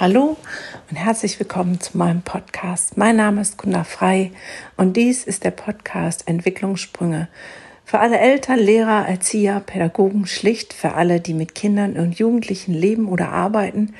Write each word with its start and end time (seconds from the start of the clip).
Hallo 0.00 0.36
und 0.88 0.96
herzlich 0.96 1.40
willkommen 1.40 1.80
zu 1.80 1.98
meinem 1.98 2.22
Podcast. 2.22 2.96
Mein 2.96 3.16
Name 3.16 3.40
ist 3.40 3.58
Gunnar 3.58 3.84
Frei 3.84 4.30
und 4.76 4.96
dies 4.96 5.24
ist 5.24 5.42
der 5.42 5.50
Podcast 5.50 6.28
Entwicklungssprünge. 6.28 7.26
Für 7.84 7.98
alle 7.98 8.20
Eltern, 8.20 8.60
Lehrer, 8.60 9.08
Erzieher, 9.08 9.58
Pädagogen, 9.58 10.26
schlicht 10.26 10.72
für 10.72 10.92
alle, 10.92 11.18
die 11.18 11.34
mit 11.34 11.56
Kindern 11.56 11.96
und 11.96 12.16
Jugendlichen 12.16 12.74
leben 12.74 13.08
oder 13.08 13.30
arbeiten 13.30 13.96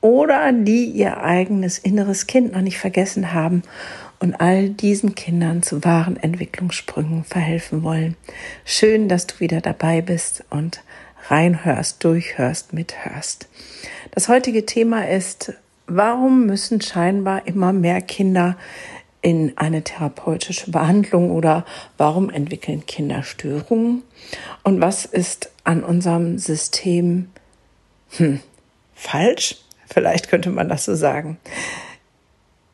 oder 0.00 0.52
die 0.54 0.86
ihr 0.86 1.22
eigenes 1.22 1.78
inneres 1.78 2.26
Kind 2.26 2.52
noch 2.52 2.62
nicht 2.62 2.78
vergessen 2.78 3.34
haben 3.34 3.60
und 4.20 4.40
all 4.40 4.70
diesen 4.70 5.14
Kindern 5.14 5.62
zu 5.62 5.84
wahren 5.84 6.16
Entwicklungssprüngen 6.16 7.24
verhelfen 7.24 7.82
wollen. 7.82 8.16
Schön, 8.64 9.06
dass 9.06 9.26
du 9.26 9.40
wieder 9.40 9.60
dabei 9.60 10.00
bist 10.00 10.44
und 10.48 10.82
reinhörst, 11.28 12.02
durchhörst, 12.04 12.72
mithörst. 12.72 13.48
Das 14.12 14.28
heutige 14.28 14.66
Thema 14.66 15.08
ist, 15.08 15.52
warum 15.86 16.46
müssen 16.46 16.80
scheinbar 16.80 17.46
immer 17.46 17.72
mehr 17.72 18.00
Kinder 18.00 18.56
in 19.20 19.56
eine 19.56 19.82
therapeutische 19.82 20.70
Behandlung 20.70 21.30
oder 21.30 21.64
warum 21.96 22.28
entwickeln 22.28 22.84
Kinder 22.86 23.22
Störungen 23.22 24.02
und 24.64 24.80
was 24.80 25.04
ist 25.04 25.50
an 25.64 25.84
unserem 25.84 26.38
System 26.38 27.28
hm, 28.16 28.40
falsch? 28.94 29.56
Vielleicht 29.88 30.28
könnte 30.28 30.50
man 30.50 30.68
das 30.68 30.84
so 30.84 30.94
sagen. 30.94 31.38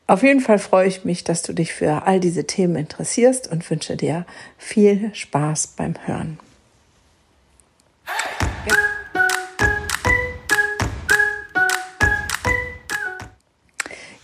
Auf 0.07 0.23
jeden 0.23 0.41
Fall 0.41 0.59
freue 0.59 0.89
ich 0.89 1.05
mich, 1.05 1.23
dass 1.23 1.43
du 1.43 1.53
dich 1.53 1.75
für 1.75 2.07
all 2.07 2.19
diese 2.19 2.47
Themen 2.47 2.77
interessierst 2.77 3.51
und 3.51 3.69
wünsche 3.69 3.95
dir 3.95 4.25
viel 4.57 5.15
Spaß 5.15 5.75
beim 5.77 5.95
Hören. 6.07 6.39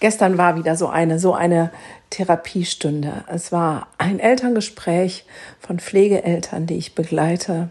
Gestern 0.05 0.37
war 0.37 0.55
wieder 0.57 0.77
so 0.77 0.89
eine, 0.89 1.19
so 1.19 1.33
eine 1.33 1.71
Therapiestunde. 2.11 3.25
Es 3.27 3.53
war 3.53 3.87
ein 3.97 4.21
Elterngespräch 4.21 5.25
von 5.59 5.79
Pflegeeltern, 5.79 6.67
die 6.67 6.77
ich 6.77 6.95
begleite. 6.95 7.71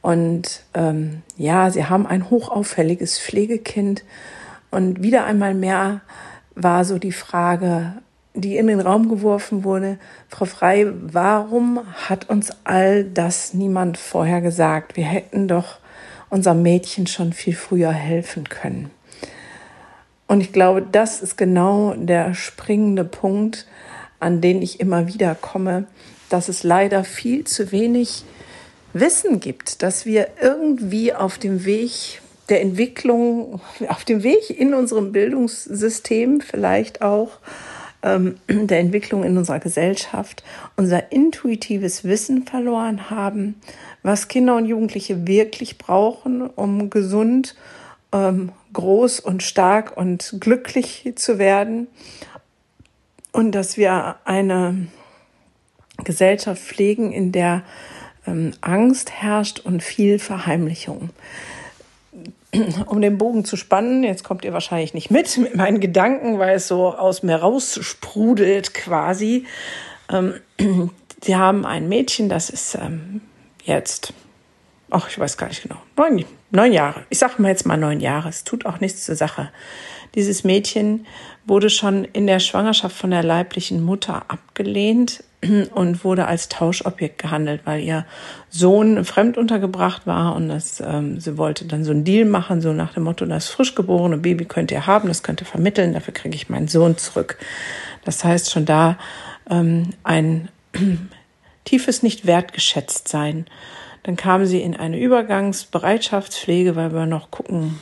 Und 0.00 0.62
ähm, 0.74 1.22
ja, 1.36 1.72
sie 1.72 1.86
haben 1.86 2.06
ein 2.06 2.30
hochauffälliges 2.30 3.18
Pflegekind. 3.18 4.04
Und 4.70 5.02
wieder 5.02 5.24
einmal 5.24 5.52
mehr 5.54 6.02
war 6.54 6.84
so 6.84 7.00
die 7.00 7.10
Frage, 7.10 7.94
die 8.34 8.56
in 8.56 8.68
den 8.68 8.78
Raum 8.78 9.08
geworfen 9.08 9.64
wurde, 9.64 9.98
Frau 10.28 10.44
Frei, 10.44 10.86
warum 11.02 11.80
hat 12.08 12.30
uns 12.30 12.52
all 12.62 13.02
das 13.02 13.52
niemand 13.52 13.98
vorher 13.98 14.40
gesagt? 14.40 14.96
Wir 14.96 15.06
hätten 15.06 15.48
doch 15.48 15.78
unserem 16.30 16.62
Mädchen 16.62 17.08
schon 17.08 17.32
viel 17.32 17.56
früher 17.56 17.90
helfen 17.90 18.48
können. 18.48 18.92
Und 20.34 20.40
ich 20.40 20.50
glaube, 20.50 20.82
das 20.82 21.22
ist 21.22 21.36
genau 21.36 21.94
der 21.96 22.34
springende 22.34 23.04
Punkt, 23.04 23.68
an 24.18 24.40
den 24.40 24.62
ich 24.62 24.80
immer 24.80 25.06
wieder 25.06 25.36
komme, 25.36 25.86
dass 26.28 26.48
es 26.48 26.64
leider 26.64 27.04
viel 27.04 27.44
zu 27.44 27.70
wenig 27.70 28.24
Wissen 28.92 29.38
gibt, 29.38 29.84
dass 29.84 30.06
wir 30.06 30.26
irgendwie 30.42 31.14
auf 31.14 31.38
dem 31.38 31.64
Weg 31.64 32.20
der 32.48 32.62
Entwicklung, 32.62 33.60
auf 33.86 34.04
dem 34.04 34.24
Weg 34.24 34.50
in 34.50 34.74
unserem 34.74 35.12
Bildungssystem 35.12 36.40
vielleicht 36.40 37.00
auch, 37.00 37.38
ähm, 38.02 38.34
der 38.48 38.80
Entwicklung 38.80 39.22
in 39.22 39.38
unserer 39.38 39.60
Gesellschaft, 39.60 40.42
unser 40.74 41.12
intuitives 41.12 42.02
Wissen 42.02 42.44
verloren 42.44 43.08
haben, 43.08 43.60
was 44.02 44.26
Kinder 44.26 44.56
und 44.56 44.66
Jugendliche 44.66 45.28
wirklich 45.28 45.78
brauchen, 45.78 46.42
um 46.42 46.90
gesund 46.90 47.54
ähm, 48.14 48.52
groß 48.72 49.20
und 49.20 49.42
stark 49.42 49.96
und 49.96 50.36
glücklich 50.40 51.12
zu 51.16 51.38
werden 51.38 51.88
und 53.32 53.52
dass 53.52 53.76
wir 53.76 54.16
eine 54.24 54.86
Gesellschaft 56.04 56.62
pflegen, 56.62 57.12
in 57.12 57.32
der 57.32 57.62
ähm, 58.26 58.52
Angst 58.60 59.10
herrscht 59.10 59.60
und 59.60 59.82
viel 59.82 60.18
Verheimlichung. 60.18 61.10
Um 62.86 63.00
den 63.00 63.18
Bogen 63.18 63.44
zu 63.44 63.56
spannen, 63.56 64.04
jetzt 64.04 64.22
kommt 64.22 64.44
ihr 64.44 64.52
wahrscheinlich 64.52 64.94
nicht 64.94 65.10
mit 65.10 65.36
mit 65.38 65.56
meinen 65.56 65.80
Gedanken, 65.80 66.38
weil 66.38 66.54
es 66.54 66.68
so 66.68 66.94
aus 66.94 67.24
mir 67.24 67.36
raussprudelt 67.36 68.74
quasi. 68.74 69.44
Ähm, 70.08 70.34
sie 71.22 71.34
haben 71.34 71.66
ein 71.66 71.88
Mädchen, 71.88 72.28
das 72.28 72.48
ist 72.48 72.76
ähm, 72.76 73.20
jetzt 73.64 74.12
ach, 74.90 75.08
ich 75.08 75.18
weiß 75.18 75.36
gar 75.36 75.48
nicht 75.48 75.62
genau, 75.62 75.80
neun, 75.96 76.24
neun 76.50 76.72
Jahre. 76.72 77.04
Ich 77.10 77.18
sage 77.18 77.40
mal 77.42 77.48
jetzt 77.48 77.66
mal 77.66 77.76
neun 77.76 78.00
Jahre. 78.00 78.28
Es 78.28 78.44
tut 78.44 78.66
auch 78.66 78.80
nichts 78.80 79.04
zur 79.04 79.16
Sache. 79.16 79.50
Dieses 80.14 80.44
Mädchen 80.44 81.06
wurde 81.46 81.70
schon 81.70 82.04
in 82.04 82.26
der 82.26 82.38
Schwangerschaft 82.38 82.96
von 82.96 83.10
der 83.10 83.22
leiblichen 83.22 83.82
Mutter 83.82 84.24
abgelehnt 84.28 85.24
und 85.74 86.04
wurde 86.04 86.26
als 86.26 86.48
Tauschobjekt 86.48 87.18
gehandelt, 87.18 87.62
weil 87.64 87.82
ihr 87.82 88.06
Sohn 88.48 89.04
fremd 89.04 89.36
untergebracht 89.36 90.06
war 90.06 90.36
und 90.36 90.48
das, 90.48 90.80
ähm, 90.80 91.20
sie 91.20 91.36
wollte 91.36 91.66
dann 91.66 91.84
so 91.84 91.90
einen 91.90 92.04
Deal 92.04 92.24
machen, 92.24 92.60
so 92.60 92.72
nach 92.72 92.94
dem 92.94 93.04
Motto, 93.04 93.26
das 93.26 93.48
frisch 93.48 93.74
geborene 93.74 94.18
Baby 94.18 94.44
könnt 94.44 94.70
ihr 94.70 94.86
haben, 94.86 95.08
das 95.08 95.22
könnt 95.22 95.42
ihr 95.42 95.46
vermitteln, 95.46 95.92
dafür 95.92 96.14
kriege 96.14 96.36
ich 96.36 96.48
meinen 96.48 96.68
Sohn 96.68 96.96
zurück. 96.96 97.38
Das 98.04 98.24
heißt 98.24 98.50
schon 98.50 98.64
da 98.64 98.98
ähm, 99.50 99.90
ein 100.02 100.48
tiefes 101.64 102.02
nicht 102.02 102.26
wertgeschätzt 102.26 103.08
sein. 103.08 103.46
Dann 104.04 104.16
kam 104.16 104.46
sie 104.46 104.60
in 104.60 104.76
eine 104.76 104.98
Übergangsbereitschaftspflege, 104.98 106.76
weil 106.76 106.90
man 106.90 107.08
noch 107.08 107.30
gucken 107.30 107.80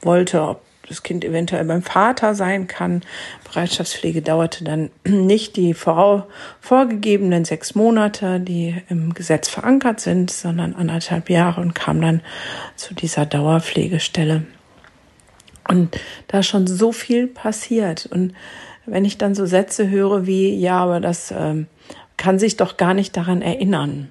wollte, 0.00 0.42
ob 0.42 0.62
das 0.88 1.02
Kind 1.02 1.24
eventuell 1.24 1.64
beim 1.66 1.82
Vater 1.82 2.34
sein 2.34 2.66
kann. 2.66 3.02
Bereitschaftspflege 3.44 4.22
dauerte 4.22 4.64
dann 4.64 4.90
nicht 5.04 5.56
die 5.56 5.74
vor, 5.74 6.26
vorgegebenen 6.60 7.44
sechs 7.44 7.74
Monate, 7.74 8.40
die 8.40 8.82
im 8.88 9.14
Gesetz 9.14 9.48
verankert 9.48 10.00
sind, 10.00 10.30
sondern 10.30 10.74
anderthalb 10.74 11.30
Jahre 11.30 11.60
und 11.60 11.74
kam 11.74 12.00
dann 12.00 12.22
zu 12.74 12.94
dieser 12.94 13.26
Dauerpflegestelle. 13.26 14.44
Und 15.68 16.00
da 16.28 16.42
schon 16.42 16.66
so 16.66 16.92
viel 16.92 17.26
passiert. 17.26 18.06
Und 18.06 18.32
wenn 18.86 19.04
ich 19.04 19.18
dann 19.18 19.34
so 19.34 19.44
Sätze 19.44 19.90
höre 19.90 20.26
wie, 20.26 20.54
ja, 20.54 20.78
aber 20.78 21.00
das 21.00 21.30
ähm, 21.30 21.66
kann 22.16 22.38
sich 22.38 22.56
doch 22.56 22.78
gar 22.78 22.94
nicht 22.94 23.14
daran 23.18 23.42
erinnern. 23.42 24.10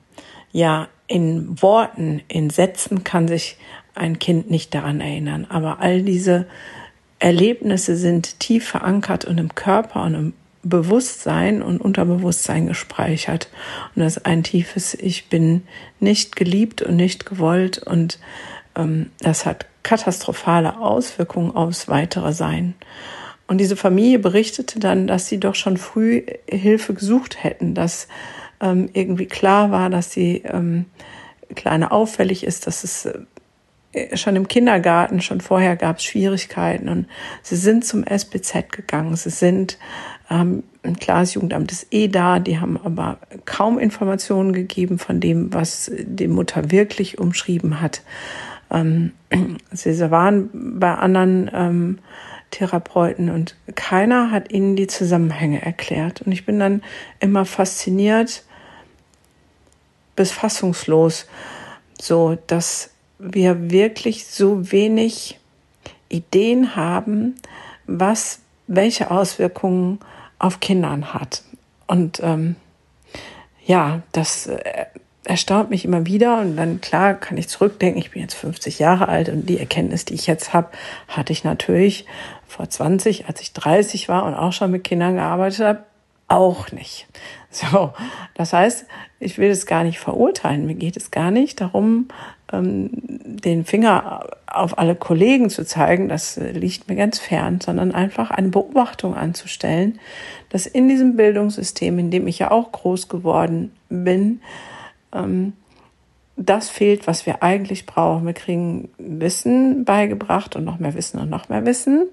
Ja, 0.52 0.88
in 1.08 1.62
Worten, 1.62 2.22
in 2.28 2.50
Sätzen 2.50 3.04
kann 3.04 3.28
sich 3.28 3.58
ein 3.96 4.20
Kind 4.20 4.50
nicht 4.52 4.74
daran 4.74 5.02
erinnern, 5.02 5.48
aber 5.50 5.80
all 5.80 6.02
diese 6.04 6.46
Erlebnisse 7.20 7.96
sind 7.96 8.40
tief 8.40 8.68
verankert 8.68 9.26
und 9.26 9.38
im 9.40 9.56
Körper 9.56 10.04
und 10.04 10.14
im 10.14 10.34
Bewusstsein 10.64 11.62
und 11.62 11.80
Unterbewusstsein 11.80 12.68
gespeichert. 12.68 13.50
Und 13.96 14.04
das 14.04 14.18
ist 14.18 14.26
ein 14.26 14.44
tiefes 14.44 14.94
Ich 14.94 15.30
bin 15.30 15.64
nicht 16.00 16.36
geliebt 16.36 16.82
und 16.82 16.96
nicht 16.96 17.26
gewollt 17.26 17.80
und 17.80 18.20
ähm, 18.76 19.12
das 19.20 19.46
hat 19.46 19.66
katastrophale 19.84 20.78
Auswirkungen 20.80 21.56
aufs 21.56 21.88
weitere 21.88 22.34
Sein. 22.34 22.76
Und 23.48 23.60
diese 23.60 23.78
Familie 23.78 24.20
berichtete 24.20 24.80
dann, 24.80 25.08
dass 25.08 25.28
sie 25.28 25.40
doch 25.40 25.56
schon 25.56 25.78
früh 25.78 26.26
Hilfe 26.50 26.94
gesucht 26.94 27.44
hätten, 27.44 27.74
dass 27.74 28.10
ähm, 28.62 28.90
irgendwie 28.94 29.28
klar 29.28 29.72
war, 29.72 29.90
dass 29.90 30.12
sie 30.12 30.44
ähm, 30.46 30.86
kleine 31.56 31.92
auffällig 31.92 32.44
ist, 32.44 32.68
dass 32.68 32.84
es 32.84 33.06
äh, 33.94 34.18
schon 34.18 34.36
im 34.36 34.48
Kindergarten, 34.48 35.22
schon 35.22 35.42
vorher 35.42 35.76
gab 35.76 35.98
es 35.98 36.04
Schwierigkeiten 36.04 36.90
und 36.90 37.08
sie 37.42 37.56
sind 37.56 37.86
zum 37.86 38.04
SBZ 38.04 38.72
gegangen. 38.72 39.16
Sie 39.16 39.30
sind, 39.30 39.78
ähm, 40.30 40.64
klar, 41.00 41.22
das 41.22 41.34
Jugendamt 41.34 41.72
ist 41.72 41.88
eh 41.92 42.08
da, 42.08 42.40
die 42.40 42.60
haben 42.60 42.80
aber 42.84 43.18
kaum 43.46 43.80
Informationen 43.80 44.54
gegeben 44.54 45.00
von 45.00 45.20
dem, 45.20 45.54
was 45.54 45.92
die 45.98 46.28
Mutter 46.28 46.72
wirklich 46.72 47.18
umschrieben 47.18 47.82
hat. 47.82 48.02
Ähm, 48.72 49.14
sie 49.72 50.12
waren 50.12 50.50
bei 50.80 50.94
anderen 50.94 51.50
ähm, 51.54 52.00
Therapeuten 52.52 53.30
und 53.30 53.56
keiner 53.76 54.32
hat 54.32 54.52
ihnen 54.52 54.76
die 54.76 54.88
Zusammenhänge 54.88 55.62
erklärt. 55.62 56.22
Und 56.22 56.32
ich 56.32 56.46
bin 56.46 56.60
dann 56.60 56.82
immer 57.20 57.46
fasziniert, 57.46 58.44
bis 60.18 60.34
fassungslos, 60.34 61.28
so 62.00 62.38
dass 62.48 62.90
wir 63.20 63.72
wirklich 63.72 64.28
so 64.28 64.72
wenig 64.74 65.40
Ideen 66.10 66.76
haben, 66.76 67.36
was 67.86 68.40
welche 68.68 69.10
Auswirkungen 69.10 70.00
auf 70.40 70.60
Kindern 70.60 71.14
hat. 71.14 71.44
Und 71.88 72.20
ähm, 72.22 72.58
ja, 73.66 74.02
das 74.12 74.48
äh, 74.48 74.86
erstaunt 75.24 75.70
mich 75.70 75.86
immer 75.86 76.06
wieder. 76.06 76.40
Und 76.40 76.58
dann 76.58 76.82
klar 76.82 77.14
kann 77.14 77.38
ich 77.38 77.48
zurückdenken, 77.48 78.02
ich 78.02 78.12
bin 78.12 78.22
jetzt 78.22 78.36
50 78.36 78.80
Jahre 78.80 79.08
alt 79.08 79.30
und 79.30 79.48
die 79.48 79.60
Erkenntnis, 79.60 80.06
die 80.06 80.16
ich 80.16 80.28
jetzt 80.28 80.54
habe, 80.54 80.70
hatte 81.08 81.34
ich 81.34 81.44
natürlich 81.44 82.06
vor 82.48 82.70
20, 82.70 83.28
als 83.28 83.42
ich 83.42 83.54
30 83.54 84.10
war 84.10 84.26
und 84.26 84.34
auch 84.34 84.54
schon 84.54 84.72
mit 84.72 84.84
Kindern 84.84 85.16
gearbeitet 85.16 85.66
habe, 85.66 85.84
auch 86.28 86.72
nicht. 86.72 87.08
So, 87.50 87.94
das 88.36 88.54
heißt, 88.54 88.86
ich 89.20 89.38
will 89.38 89.50
es 89.50 89.66
gar 89.66 89.84
nicht 89.84 90.00
verurteilen. 90.00 90.68
Mir 90.68 90.76
geht 90.76 90.98
es 90.98 91.10
gar 91.10 91.32
nicht 91.32 91.60
darum, 91.62 92.10
ähm, 92.52 92.90
den 92.94 93.66
Finger 93.66 94.28
auf 94.46 94.78
alle 94.78 94.96
Kollegen 94.96 95.50
zu 95.50 95.66
zeigen. 95.66 96.10
Das 96.10 96.38
liegt 96.38 96.88
mir 96.88 96.96
ganz 96.96 97.20
fern, 97.20 97.60
sondern 97.60 97.94
einfach 97.94 98.30
eine 98.32 98.50
Beobachtung 98.50 99.16
anzustellen, 99.16 100.00
dass 100.50 100.66
in 100.66 100.88
diesem 100.88 101.16
Bildungssystem, 101.16 101.98
in 101.98 102.12
dem 102.12 102.28
ich 102.28 102.40
ja 102.40 102.52
auch 102.52 102.72
groß 102.72 103.08
geworden 103.08 103.72
bin, 103.90 104.42
ähm, 105.14 105.54
das 106.36 106.70
fehlt, 106.70 107.08
was 107.08 107.26
wir 107.26 107.42
eigentlich 107.42 107.88
brauchen. 107.88 108.28
Wir 108.28 108.34
kriegen 108.34 108.90
Wissen 109.00 109.86
beigebracht 109.86 110.56
und 110.56 110.66
noch 110.66 110.78
mehr 110.78 110.94
Wissen 110.94 111.20
und 111.20 111.30
noch 111.32 111.50
mehr 111.50 111.66
Wissen 111.66 112.08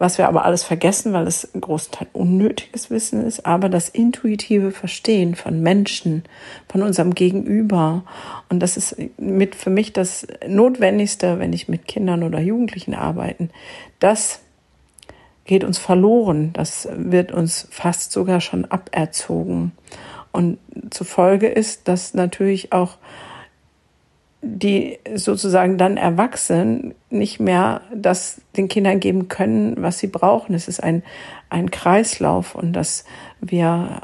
was 0.00 0.16
wir 0.16 0.26
aber 0.28 0.46
alles 0.46 0.64
vergessen, 0.64 1.12
weil 1.12 1.26
es 1.26 1.44
im 1.44 1.60
großen 1.60 1.92
Teil 1.92 2.08
unnötiges 2.14 2.88
Wissen 2.88 3.22
ist, 3.22 3.44
aber 3.44 3.68
das 3.68 3.90
intuitive 3.90 4.72
Verstehen 4.72 5.34
von 5.34 5.60
Menschen, 5.60 6.24
von 6.68 6.82
unserem 6.82 7.14
Gegenüber. 7.14 8.02
Und 8.48 8.60
das 8.60 8.78
ist 8.78 8.96
mit 9.18 9.54
für 9.54 9.68
mich 9.68 9.92
das 9.92 10.26
Notwendigste, 10.48 11.38
wenn 11.38 11.52
ich 11.52 11.68
mit 11.68 11.86
Kindern 11.86 12.22
oder 12.22 12.40
Jugendlichen 12.40 12.94
arbeite. 12.94 13.50
Das 13.98 14.40
geht 15.44 15.64
uns 15.64 15.76
verloren. 15.76 16.54
Das 16.54 16.88
wird 16.90 17.30
uns 17.30 17.68
fast 17.70 18.10
sogar 18.10 18.40
schon 18.40 18.64
aberzogen. 18.64 19.72
Und 20.32 20.58
zufolge 20.88 21.48
ist, 21.48 21.88
dass 21.88 22.14
natürlich 22.14 22.72
auch 22.72 22.96
die 24.42 24.98
sozusagen 25.14 25.76
dann 25.76 25.96
erwachsen 25.96 26.94
nicht 27.10 27.40
mehr 27.40 27.82
das 27.94 28.40
den 28.56 28.68
Kindern 28.68 29.00
geben 29.00 29.28
können, 29.28 29.76
was 29.78 29.98
sie 29.98 30.06
brauchen. 30.06 30.54
Es 30.54 30.66
ist 30.66 30.82
ein, 30.82 31.02
ein 31.50 31.70
Kreislauf 31.70 32.54
und 32.54 32.72
dass 32.72 33.04
wir, 33.40 34.00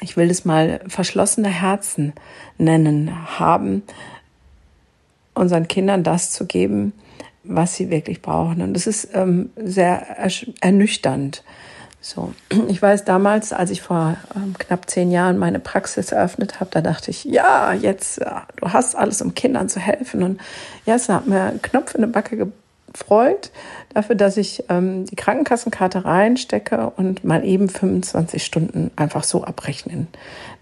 ich 0.00 0.16
will 0.16 0.30
es 0.30 0.44
mal 0.44 0.80
verschlossene 0.86 1.48
Herzen 1.48 2.14
nennen, 2.56 3.38
haben, 3.38 3.82
unseren 5.34 5.68
Kindern 5.68 6.02
das 6.02 6.30
zu 6.30 6.46
geben, 6.46 6.92
was 7.42 7.76
sie 7.76 7.90
wirklich 7.90 8.22
brauchen. 8.22 8.62
Und 8.62 8.72
das 8.72 8.86
ist 8.86 9.08
ähm, 9.12 9.50
sehr 9.56 10.16
ernüchternd. 10.60 11.44
So, 12.04 12.34
ich 12.68 12.82
weiß 12.82 13.06
damals, 13.06 13.54
als 13.54 13.70
ich 13.70 13.80
vor 13.80 14.16
ähm, 14.36 14.54
knapp 14.58 14.90
zehn 14.90 15.10
Jahren 15.10 15.38
meine 15.38 15.58
Praxis 15.58 16.12
eröffnet 16.12 16.60
habe, 16.60 16.70
da 16.70 16.82
dachte 16.82 17.10
ich, 17.10 17.24
ja, 17.24 17.72
jetzt, 17.72 18.18
ja, 18.18 18.46
du 18.56 18.68
hast 18.72 18.94
alles, 18.94 19.22
um 19.22 19.34
Kindern 19.34 19.70
zu 19.70 19.80
helfen. 19.80 20.22
Und 20.22 20.40
ja, 20.84 20.96
es 20.96 21.08
hat 21.08 21.26
mir 21.26 21.44
einen 21.44 21.62
Knopf 21.62 21.94
in 21.94 22.02
die 22.02 22.08
Backe 22.08 22.52
gefreut 22.92 23.50
dafür, 23.94 24.16
dass 24.16 24.36
ich 24.36 24.64
ähm, 24.68 25.06
die 25.06 25.16
Krankenkassenkarte 25.16 26.04
reinstecke 26.04 26.90
und 26.90 27.24
mal 27.24 27.42
eben 27.42 27.70
25 27.70 28.44
Stunden 28.44 28.90
einfach 28.96 29.24
so 29.24 29.42
abrechnen 29.42 30.08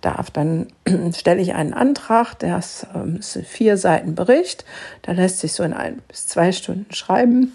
darf. 0.01 0.31
Dann 0.31 0.69
stelle 1.13 1.43
ich 1.43 1.55
einen 1.55 1.75
Antrag, 1.75 2.39
der 2.39 2.59
ist, 2.59 2.87
ähm, 2.95 3.17
ist 3.17 3.37
vier 3.49 3.77
Seiten 3.77 4.15
Bericht, 4.15 4.65
da 5.03 5.11
lässt 5.11 5.41
sich 5.41 5.55
so 5.55 5.65
in 5.65 5.73
ein 5.73 6.03
bis 6.07 6.29
zwei 6.29 6.53
Stunden 6.53 6.95
schreiben. 6.95 7.53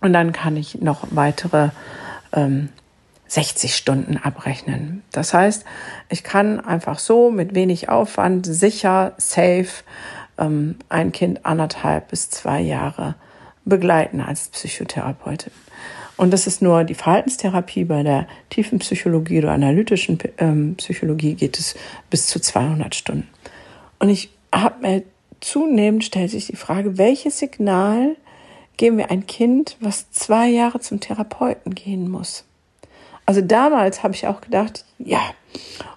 Und 0.00 0.14
dann 0.14 0.32
kann 0.32 0.56
ich 0.56 0.80
noch 0.80 1.08
weitere 1.10 1.68
ähm, 2.32 2.68
60 3.28 3.76
Stunden 3.76 4.16
abrechnen. 4.16 5.02
Das 5.12 5.32
heißt, 5.32 5.64
ich 6.08 6.24
kann 6.24 6.58
einfach 6.58 6.98
so 6.98 7.30
mit 7.30 7.54
wenig 7.54 7.88
Aufwand 7.88 8.44
sicher, 8.44 9.12
safe 9.18 9.68
ähm, 10.36 10.76
ein 10.88 11.12
Kind 11.12 11.46
anderthalb 11.46 12.08
bis 12.08 12.30
zwei 12.30 12.60
Jahre 12.60 13.14
begleiten 13.64 14.20
als 14.20 14.48
Psychotherapeutin. 14.48 15.52
Und 16.16 16.32
das 16.32 16.46
ist 16.46 16.60
nur 16.60 16.84
die 16.84 16.94
Verhaltenstherapie. 16.94 17.84
Bei 17.84 18.02
der 18.02 18.26
tiefen 18.50 18.80
Psychologie 18.80 19.38
oder 19.38 19.52
analytischen 19.52 20.18
ähm, 20.38 20.74
Psychologie 20.76 21.34
geht 21.34 21.58
es 21.58 21.76
bis 22.10 22.26
zu 22.26 22.40
200 22.40 22.94
Stunden. 22.94 23.28
Und 24.00 24.08
ich 24.10 24.30
habe 24.52 24.82
mir 24.82 25.02
zunehmend 25.40 26.04
stellt 26.04 26.30
sich 26.30 26.48
die 26.48 26.56
Frage, 26.56 26.98
welches 26.98 27.38
Signal 27.38 28.16
geben 28.80 28.96
wir 28.96 29.10
ein 29.10 29.26
Kind, 29.26 29.76
was 29.80 30.10
zwei 30.10 30.48
Jahre 30.48 30.80
zum 30.80 31.00
Therapeuten 31.00 31.74
gehen 31.74 32.10
muss. 32.10 32.46
Also 33.26 33.42
damals 33.42 34.02
habe 34.02 34.14
ich 34.14 34.26
auch 34.26 34.40
gedacht, 34.40 34.86
ja, 34.98 35.20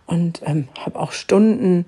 und 0.06 0.42
ähm, 0.46 0.68
habe 0.86 1.00
auch 1.00 1.14
Stunden 1.14 1.86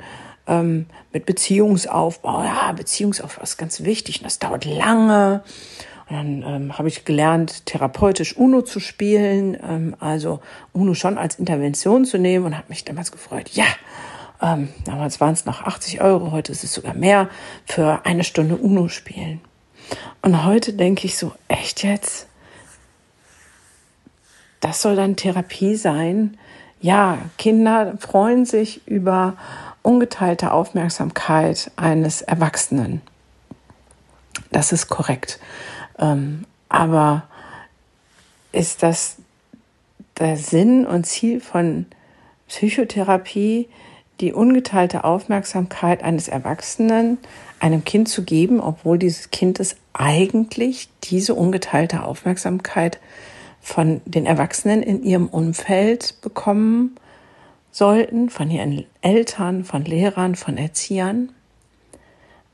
ähm, 0.47 0.85
mit 1.11 1.25
Beziehungsaufbau. 1.25 2.43
Ja, 2.43 2.71
Beziehungsaufbau 2.71 3.43
ist 3.43 3.57
ganz 3.57 3.83
wichtig 3.83 4.19
und 4.19 4.23
das 4.23 4.39
dauert 4.39 4.63
lange. 4.63 5.43
Und 6.09 6.15
dann 6.15 6.43
ähm, 6.43 6.77
habe 6.77 6.87
ich 6.87 7.03
gelernt, 7.03 7.65
therapeutisch 7.65 8.37
UNO 8.37 8.61
zu 8.61 8.79
spielen, 8.79 9.57
ähm, 9.61 9.97
also 9.99 10.39
UNO 10.71 10.93
schon 10.93 11.17
als 11.17 11.35
Intervention 11.35 12.05
zu 12.05 12.17
nehmen 12.17 12.45
und 12.45 12.55
habe 12.55 12.67
mich 12.69 12.85
damals 12.85 13.11
gefreut, 13.11 13.49
ja, 13.49 13.65
ähm, 14.41 14.69
damals 14.85 15.19
waren 15.19 15.33
es 15.33 15.43
noch 15.43 15.61
80 15.61 15.99
Euro, 15.99 16.31
heute 16.31 16.53
ist 16.53 16.63
es 16.63 16.73
sogar 16.73 16.93
mehr 16.93 17.27
für 17.65 18.05
eine 18.05 18.23
Stunde 18.23 18.55
UNO 18.55 18.87
spielen. 18.87 19.41
Und 20.21 20.43
heute 20.45 20.73
denke 20.73 21.05
ich 21.05 21.17
so, 21.17 21.33
echt 21.47 21.83
jetzt? 21.83 22.27
Das 24.59 24.81
soll 24.81 24.95
dann 24.95 25.15
Therapie 25.15 25.75
sein? 25.75 26.37
Ja, 26.81 27.19
Kinder 27.37 27.97
freuen 27.99 28.45
sich 28.45 28.87
über 28.87 29.37
ungeteilte 29.81 30.51
Aufmerksamkeit 30.51 31.71
eines 31.75 32.21
Erwachsenen. 32.21 33.01
Das 34.51 34.71
ist 34.71 34.87
korrekt. 34.87 35.39
Ähm, 35.99 36.45
aber 36.69 37.23
ist 38.51 38.83
das 38.83 39.17
der 40.17 40.37
Sinn 40.37 40.85
und 40.85 41.05
Ziel 41.05 41.41
von 41.41 41.85
Psychotherapie, 42.47 43.69
die 44.21 44.33
ungeteilte 44.33 45.03
Aufmerksamkeit 45.03 46.03
eines 46.03 46.27
Erwachsenen 46.27 47.17
einem 47.59 47.83
Kind 47.83 48.07
zu 48.07 48.23
geben, 48.23 48.59
obwohl 48.59 48.97
dieses 48.97 49.31
Kind 49.31 49.59
es 49.59 49.75
eigentlich 49.93 50.89
diese 51.03 51.35
ungeteilte 51.35 52.03
Aufmerksamkeit 52.03 52.99
von 53.61 54.01
den 54.05 54.25
Erwachsenen 54.25 54.83
in 54.83 55.03
ihrem 55.03 55.27
Umfeld 55.27 56.15
bekommen 56.21 56.95
sollten, 57.71 58.29
von 58.29 58.49
ihren 58.49 58.85
Eltern, 59.01 59.65
von 59.65 59.83
Lehrern, 59.83 60.35
von 60.35 60.57
Erziehern. 60.57 61.29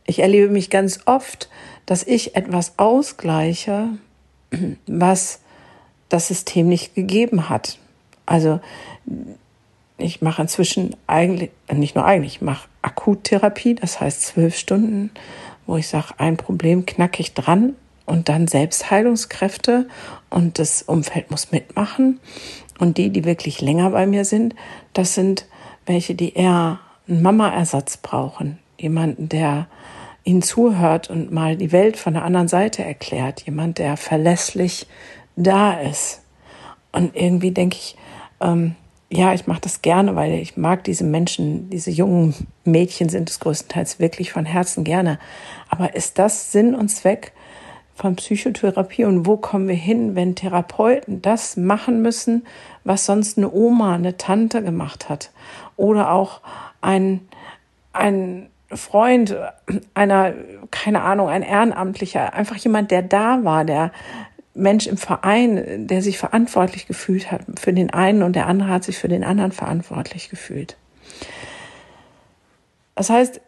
Ich 0.06 0.20
erlebe 0.20 0.50
mich 0.50 0.70
ganz 0.70 1.02
oft, 1.06 1.50
dass 1.86 2.04
ich 2.04 2.36
etwas 2.36 2.80
ausgleiche, 2.80 3.90
was 4.88 5.42
das 6.10 6.28
System 6.28 6.68
nicht 6.68 6.96
gegeben 6.96 7.50
hat. 7.50 7.78
Also 8.26 8.60
ich 10.02 10.22
mache 10.22 10.42
inzwischen 10.42 10.96
eigentlich, 11.08 11.52
nicht 11.72 11.96
nur 11.96 12.06
eigentlich, 12.06 12.36
ich 12.36 12.42
mache 12.42 12.68
Akuttherapie, 12.82 13.76
das 13.76 14.00
heißt 14.00 14.22
zwölf 14.24 14.58
Stunden, 14.58 15.12
wo 15.66 15.78
ich 15.78 15.88
sage, 15.88 16.14
ein 16.18 16.38
Problem 16.38 16.86
knacke 16.86 17.22
ich 17.22 17.34
dran 17.34 17.76
und 18.06 18.30
dann 18.30 18.48
Selbstheilungskräfte 18.48 19.88
und 20.30 20.60
das 20.60 20.82
Umfeld 20.82 21.32
muss 21.32 21.52
mitmachen. 21.52 22.20
Und 22.80 22.98
die, 22.98 23.12
die 23.12 23.26
wirklich 23.26 23.62
länger 23.62 23.92
bei 23.92 24.08
mir 24.08 24.26
sind, 24.26 24.56
das 24.94 25.14
sind 25.14 25.46
welche, 25.86 26.16
die 26.16 26.34
eher 26.34 26.80
einen 27.08 27.22
Mama-Ersatz 27.22 27.98
brauchen. 27.98 28.60
Jemanden, 28.78 29.30
der 29.30 29.68
ihnen 30.24 30.42
zuhört 30.42 31.10
und 31.10 31.32
mal 31.32 31.56
die 31.58 31.72
Welt 31.72 31.98
von 31.98 32.14
der 32.14 32.24
anderen 32.24 32.48
Seite 32.48 32.84
erklärt. 32.84 33.44
Jemand, 33.44 33.78
der 33.78 33.98
verlässlich 33.98 34.88
da 35.36 35.80
ist. 35.80 36.22
Und 36.92 37.16
irgendwie 37.16 37.52
denke 37.52 37.78
ich, 37.78 37.96
ähm, 38.40 38.76
ja, 39.14 39.34
ich 39.34 39.46
mache 39.46 39.62
das 39.62 39.82
gerne, 39.82 40.16
weil 40.16 40.34
ich 40.34 40.56
mag 40.56 40.86
diese 40.86 41.04
Menschen, 41.04 41.70
diese 41.70 41.92
jungen 41.92 42.34
Mädchen 42.64 43.10
sind 43.10 43.30
es 43.30 43.42
größtenteils 43.42 44.00
wirklich 44.00 44.32
von 44.32 44.46
Herzen 44.46 44.86
gerne. 44.86 45.20
Aber 45.70 45.96
ist 45.96 46.18
das 46.18 46.54
Sinn 46.54 46.74
und 46.74 46.88
Zweck 46.88 47.34
von 47.94 48.16
Psychotherapie 48.16 49.04
und 49.04 49.26
wo 49.26 49.36
kommen 49.36 49.68
wir 49.68 49.76
hin, 49.76 50.16
wenn 50.16 50.36
Therapeuten 50.36 51.22
das 51.22 51.58
machen 51.58 52.02
müssen, 52.02 52.48
was 52.86 53.06
sonst 53.06 53.38
eine 53.38 53.52
Oma, 53.52 53.96
eine 53.96 54.16
Tante 54.16 54.64
gemacht 54.64 55.10
hat 55.10 55.32
oder 55.76 56.12
auch 56.12 56.40
ein, 56.80 57.20
ein 57.92 58.50
Freund 58.74 59.36
einer, 59.94 60.34
keine 60.72 61.02
Ahnung, 61.02 61.28
ein 61.28 61.44
Ehrenamtlicher, 61.44 62.34
einfach 62.34 62.56
jemand, 62.56 62.92
der 62.92 63.02
da 63.02 63.44
war, 63.44 63.66
der 63.66 63.92
Mensch 64.54 64.88
im 64.88 64.98
Verein, 64.98 65.88
der 65.88 66.02
sich 66.02 66.18
verantwortlich 66.18 66.88
gefühlt 66.88 67.32
hat 67.32 67.42
für 67.60 67.74
den 67.74 67.90
einen 67.92 68.24
und 68.24 68.36
der 68.36 68.48
andere 68.48 68.70
hat 68.70 68.84
sich 68.84 68.98
für 68.98 69.08
den 69.08 69.24
anderen 69.24 69.52
verantwortlich 69.52 70.30
gefühlt. 70.30 70.78
Das 72.96 73.10
heißt, 73.10 73.42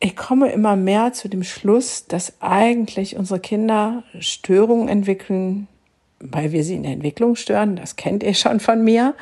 ich 0.00 0.16
komme 0.16 0.50
immer 0.50 0.74
mehr 0.74 1.12
zu 1.12 1.28
dem 1.28 1.44
Schluss, 1.44 2.06
dass 2.06 2.40
eigentlich 2.40 3.16
unsere 3.16 3.38
Kinder 3.38 4.02
Störungen 4.18 4.88
entwickeln, 4.88 5.68
weil 6.18 6.52
wir 6.52 6.64
sie 6.64 6.74
in 6.74 6.82
der 6.82 6.92
Entwicklung 6.92 7.36
stören, 7.36 7.76
das 7.76 7.96
kennt 7.96 8.22
ihr 8.22 8.34
schon 8.34 8.58
von 8.58 8.82
mir, 8.82 9.14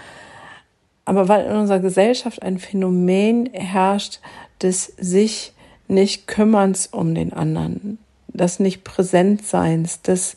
aber 1.05 1.29
weil 1.29 1.45
in 1.45 1.57
unserer 1.57 1.81
Gesellschaft 1.81 2.43
ein 2.43 2.59
Phänomen 2.59 3.51
herrscht 3.53 4.21
des 4.63 4.87
sich 4.99 5.53
nicht 5.89 6.27
kümmerns 6.27 6.87
um 6.87 7.15
den 7.15 7.33
anderen, 7.33 7.99
des 8.29 8.61
nicht 8.61 8.85
Präsentseins, 8.85 10.03
des 10.03 10.37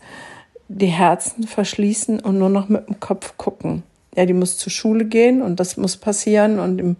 die 0.74 0.88
Herzen 0.88 1.46
verschließen 1.46 2.20
und 2.20 2.40
nur 2.40 2.50
noch 2.50 2.70
mit 2.70 2.88
dem 2.88 3.00
Kopf 3.00 3.38
gucken. 3.38 3.84
ja, 4.16 4.26
die 4.26 4.34
muss 4.34 4.58
zur 4.58 4.72
Schule 4.72 5.06
gehen 5.06 5.42
und 5.42 5.60
das 5.60 5.78
muss 5.78 5.98
passieren 5.98 6.60
und 6.60 6.80
im, 6.80 6.96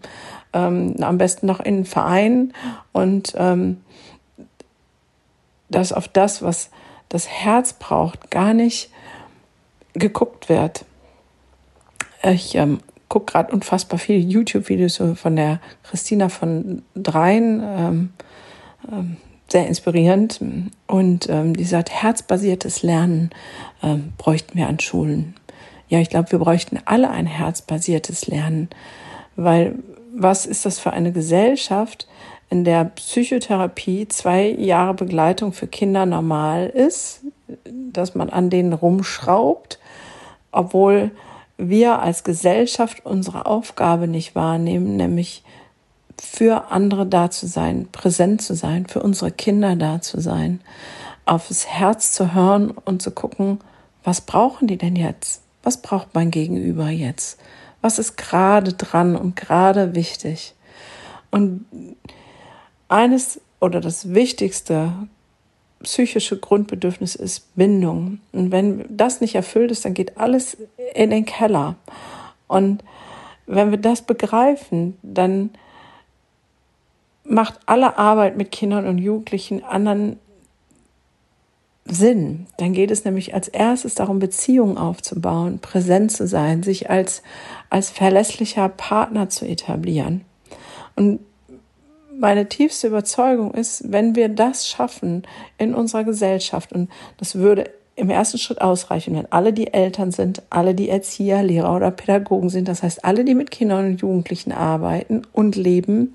ähm, 0.52 0.96
am 1.00 1.18
besten 1.18 1.46
noch 1.46 1.60
in 1.60 1.76
den 1.76 1.84
Verein 1.84 2.52
und 2.92 3.34
ähm, 3.36 3.78
dass 5.68 5.92
auf 5.92 6.08
das, 6.08 6.42
was 6.42 6.70
das 7.08 7.28
Herz 7.28 7.74
braucht, 7.74 8.30
gar 8.30 8.54
nicht 8.54 8.90
geguckt 9.92 10.48
wird. 10.48 10.84
Ich 12.22 12.54
ähm, 12.54 12.80
gucke 13.08 13.32
gerade 13.32 13.52
unfassbar 13.52 13.98
viele 13.98 14.18
YouTube-Videos 14.18 15.00
von 15.14 15.36
der 15.36 15.60
Christina 15.82 16.28
von 16.28 16.82
Dreien, 16.94 17.62
ähm, 17.62 18.12
ähm, 18.90 19.16
sehr 19.48 19.66
inspirierend. 19.66 20.40
Und 20.86 21.28
ähm, 21.28 21.56
die 21.56 21.64
sagt, 21.64 21.90
herzbasiertes 21.90 22.82
Lernen 22.82 23.30
ähm, 23.82 24.12
bräuchten 24.18 24.56
wir 24.58 24.68
an 24.68 24.80
Schulen. 24.80 25.34
Ja, 25.88 26.00
ich 26.00 26.08
glaube, 26.08 26.32
wir 26.32 26.38
bräuchten 26.38 26.78
alle 26.84 27.10
ein 27.10 27.26
herzbasiertes 27.26 28.26
Lernen, 28.26 28.70
weil 29.36 29.78
was 30.16 30.46
ist 30.46 30.64
das 30.64 30.78
für 30.78 30.92
eine 30.92 31.12
Gesellschaft, 31.12 32.06
in 32.50 32.64
der 32.64 32.84
Psychotherapie 32.84 34.06
zwei 34.08 34.48
Jahre 34.48 34.94
Begleitung 34.94 35.52
für 35.52 35.66
Kinder 35.66 36.06
normal 36.06 36.66
ist, 36.68 37.22
dass 37.64 38.14
man 38.14 38.30
an 38.30 38.50
denen 38.50 38.72
rumschraubt, 38.72 39.80
obwohl 40.52 41.10
wir 41.56 42.00
als 42.00 42.22
Gesellschaft 42.22 43.04
unsere 43.04 43.46
Aufgabe 43.46 44.06
nicht 44.08 44.34
wahrnehmen, 44.34 44.96
nämlich 44.96 45.42
für 46.20 46.70
andere 46.70 47.06
da 47.06 47.30
zu 47.30 47.46
sein, 47.46 47.88
präsent 47.90 48.42
zu 48.42 48.54
sein, 48.54 48.86
für 48.86 49.02
unsere 49.02 49.30
Kinder 49.30 49.76
da 49.76 50.00
zu 50.00 50.20
sein, 50.20 50.60
aufs 51.26 51.66
Herz 51.66 52.12
zu 52.12 52.34
hören 52.34 52.70
und 52.70 53.02
zu 53.02 53.10
gucken, 53.10 53.60
was 54.02 54.20
brauchen 54.20 54.68
die 54.68 54.76
denn 54.76 54.96
jetzt? 54.96 55.42
Was 55.62 55.80
braucht 55.80 56.08
mein 56.14 56.30
Gegenüber 56.30 56.90
jetzt? 56.90 57.38
Was 57.80 57.98
ist 57.98 58.16
gerade 58.16 58.74
dran 58.74 59.16
und 59.16 59.34
gerade 59.36 59.94
wichtig? 59.94 60.54
Und 61.30 61.64
eines 62.88 63.40
oder 63.60 63.80
das 63.80 64.12
wichtigste 64.12 64.92
psychische 65.82 66.38
Grundbedürfnis 66.38 67.14
ist 67.14 67.54
Bindung. 67.56 68.20
Und 68.32 68.52
wenn 68.52 68.84
das 68.88 69.20
nicht 69.20 69.34
erfüllt 69.34 69.70
ist, 69.70 69.84
dann 69.84 69.94
geht 69.94 70.18
alles 70.18 70.56
in 70.94 71.10
den 71.10 71.24
Keller. 71.24 71.76
Und 72.46 72.82
wenn 73.46 73.70
wir 73.70 73.78
das 73.78 74.02
begreifen, 74.02 74.96
dann 75.02 75.50
macht 77.24 77.58
alle 77.66 77.98
Arbeit 77.98 78.36
mit 78.36 78.52
Kindern 78.52 78.86
und 78.86 78.98
Jugendlichen 78.98 79.64
anderen 79.64 80.18
Sinn. 81.86 82.46
Dann 82.56 82.72
geht 82.72 82.90
es 82.90 83.04
nämlich 83.04 83.34
als 83.34 83.48
erstes 83.48 83.94
darum, 83.94 84.18
Beziehungen 84.18 84.78
aufzubauen, 84.78 85.58
präsent 85.58 86.12
zu 86.12 86.26
sein, 86.26 86.62
sich 86.62 86.88
als, 86.88 87.22
als 87.68 87.90
verlässlicher 87.90 88.68
Partner 88.68 89.28
zu 89.28 89.46
etablieren. 89.46 90.22
Und 90.96 91.20
meine 92.18 92.48
tiefste 92.48 92.86
Überzeugung 92.86 93.52
ist, 93.52 93.90
wenn 93.90 94.14
wir 94.14 94.28
das 94.28 94.68
schaffen 94.68 95.24
in 95.58 95.74
unserer 95.74 96.04
Gesellschaft, 96.04 96.72
und 96.72 96.88
das 97.18 97.34
würde 97.34 97.70
im 97.96 98.10
ersten 98.10 98.38
Schritt 98.38 98.60
ausreichen, 98.60 99.14
wenn 99.14 99.30
alle 99.30 99.52
die 99.52 99.72
Eltern 99.72 100.10
sind, 100.10 100.42
alle 100.50 100.74
die 100.74 100.88
Erzieher, 100.88 101.42
Lehrer 101.42 101.74
oder 101.74 101.90
Pädagogen 101.90 102.48
sind, 102.48 102.68
das 102.68 102.82
heißt 102.82 103.04
alle, 103.04 103.24
die 103.24 103.34
mit 103.34 103.50
Kindern 103.50 103.86
und 103.86 104.00
Jugendlichen 104.00 104.52
arbeiten 104.52 105.22
und 105.32 105.56
leben, 105.56 106.14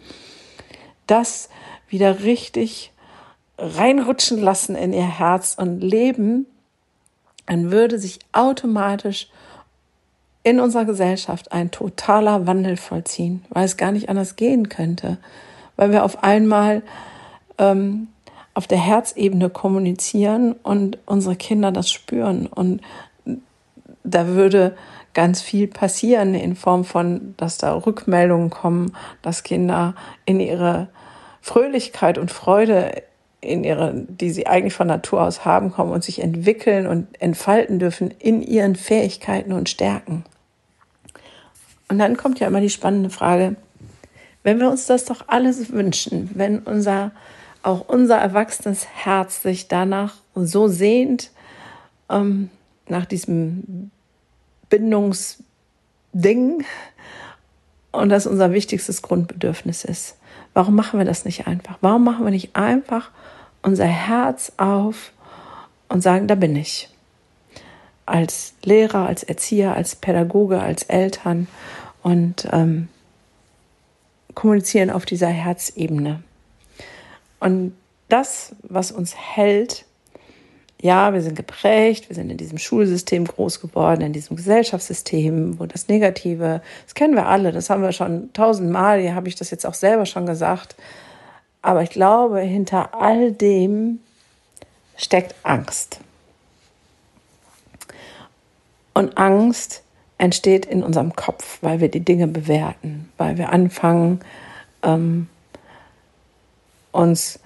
das 1.09 1.49
wieder 1.87 2.23
richtig 2.23 2.91
reinrutschen 3.57 4.41
lassen 4.41 4.75
in 4.75 4.93
ihr 4.93 5.07
Herz 5.19 5.55
und 5.59 5.81
leben, 5.81 6.45
dann 7.45 7.71
würde 7.71 7.99
sich 7.99 8.19
automatisch 8.31 9.29
in 10.43 10.59
unserer 10.59 10.85
Gesellschaft 10.85 11.51
ein 11.51 11.71
totaler 11.71 12.47
Wandel 12.47 12.77
vollziehen, 12.77 13.43
weil 13.49 13.65
es 13.65 13.75
gar 13.75 13.91
nicht 13.91 14.07
anders 14.07 14.35
gehen 14.35 14.69
könnte 14.69 15.17
weil 15.79 15.93
wir 15.93 16.03
auf 16.03 16.25
einmal 16.25 16.83
ähm, 17.57 18.09
auf 18.53 18.67
der 18.67 18.79
Herzebene 18.79 19.49
kommunizieren 19.49 20.51
und 20.51 20.97
unsere 21.05 21.37
Kinder 21.37 21.71
das 21.71 21.89
spüren. 21.89 22.47
Und 22.47 22.81
da 24.03 24.27
würde 24.27 24.75
ganz 25.13 25.41
viel 25.41 25.69
passieren 25.69 26.35
in 26.35 26.57
Form 26.57 26.83
von, 26.83 27.33
dass 27.37 27.59
da 27.59 27.73
Rückmeldungen 27.73 28.49
kommen, 28.49 28.91
dass 29.21 29.43
Kinder 29.43 29.95
in 30.25 30.41
ihre 30.41 30.89
Fröhlichkeit 31.41 32.17
und 32.17 32.31
Freude 32.31 33.03
in 33.41 33.63
ihre, 33.63 33.93
die 33.95 34.31
sie 34.31 34.47
eigentlich 34.47 34.73
von 34.73 34.87
Natur 34.87 35.21
aus 35.23 35.45
haben, 35.45 35.71
kommen 35.71 35.91
und 35.91 36.03
sich 36.03 36.21
entwickeln 36.21 36.87
und 36.87 37.07
entfalten 37.21 37.79
dürfen 37.79 38.11
in 38.19 38.41
ihren 38.41 38.75
Fähigkeiten 38.75 39.53
und 39.53 39.69
Stärken. 39.69 40.25
Und 41.87 41.99
dann 41.99 42.17
kommt 42.17 42.39
ja 42.39 42.47
immer 42.47 42.61
die 42.61 42.69
spannende 42.69 43.09
Frage, 43.09 43.55
wenn 44.43 44.59
wir 44.59 44.69
uns 44.69 44.85
das 44.85 45.05
doch 45.05 45.23
alles 45.27 45.71
wünschen, 45.71 46.29
wenn 46.33 46.59
unser, 46.59 47.11
auch 47.63 47.87
unser 47.87 48.17
erwachsenes 48.17 48.87
Herz 48.87 49.41
sich 49.41 49.67
danach 49.67 50.15
so 50.35 50.67
sehnt, 50.67 51.31
ähm, 52.09 52.49
nach 52.87 53.05
diesem 53.05 53.91
Bindungsding 54.69 56.63
und 57.91 58.09
das 58.09 58.27
unser 58.27 58.53
wichtigstes 58.53 59.01
Grundbedürfnis 59.01 59.83
ist. 59.83 60.17
Warum 60.53 60.75
machen 60.75 60.99
wir 60.99 61.05
das 61.05 61.25
nicht 61.25 61.47
einfach? 61.47 61.77
Warum 61.81 62.03
machen 62.03 62.25
wir 62.25 62.31
nicht 62.31 62.55
einfach 62.55 63.11
unser 63.61 63.85
Herz 63.85 64.51
auf 64.57 65.11
und 65.87 66.01
sagen, 66.01 66.27
da 66.27 66.35
bin 66.35 66.55
ich? 66.55 66.89
Als 68.05 68.53
Lehrer, 68.63 69.07
als 69.07 69.23
Erzieher, 69.23 69.75
als 69.75 69.95
Pädagoge, 69.95 70.59
als 70.59 70.83
Eltern 70.83 71.47
und 72.01 72.47
ähm, 72.51 72.87
kommunizieren 74.33 74.89
auf 74.89 75.05
dieser 75.05 75.27
Herzebene. 75.27 76.23
Und 77.39 77.75
das, 78.07 78.55
was 78.63 78.91
uns 78.91 79.15
hält, 79.15 79.85
ja, 80.81 81.13
wir 81.13 81.21
sind 81.21 81.35
geprägt, 81.35 82.09
wir 82.09 82.15
sind 82.15 82.29
in 82.29 82.37
diesem 82.37 82.57
Schulsystem 82.57 83.25
groß 83.25 83.59
geworden, 83.59 84.01
in 84.01 84.13
diesem 84.13 84.37
Gesellschaftssystem, 84.37 85.59
wo 85.59 85.65
das 85.65 85.89
Negative, 85.89 86.61
das 86.85 86.95
kennen 86.95 87.15
wir 87.15 87.27
alle, 87.27 87.51
das 87.51 87.69
haben 87.69 87.81
wir 87.81 87.91
schon 87.91 88.31
tausendmal, 88.31 89.01
hier 89.01 89.13
habe 89.13 89.27
ich 89.27 89.35
das 89.35 89.51
jetzt 89.51 89.65
auch 89.65 89.73
selber 89.73 90.05
schon 90.05 90.25
gesagt. 90.25 90.75
Aber 91.61 91.83
ich 91.83 91.89
glaube, 91.89 92.39
hinter 92.39 92.95
all 92.95 93.33
dem 93.33 93.99
steckt 94.95 95.35
Angst. 95.43 95.99
Und 98.93 99.17
Angst 99.17 99.83
entsteht 100.17 100.65
in 100.65 100.83
unserem 100.83 101.13
Kopf, 101.15 101.57
weil 101.61 101.81
wir 101.81 101.89
die 101.89 102.03
Dinge 102.03 102.27
bewerten, 102.27 103.11
weil 103.17 103.37
wir 103.37 103.51
anfangen, 103.51 104.21
ähm, 104.83 105.27
uns 106.91 107.39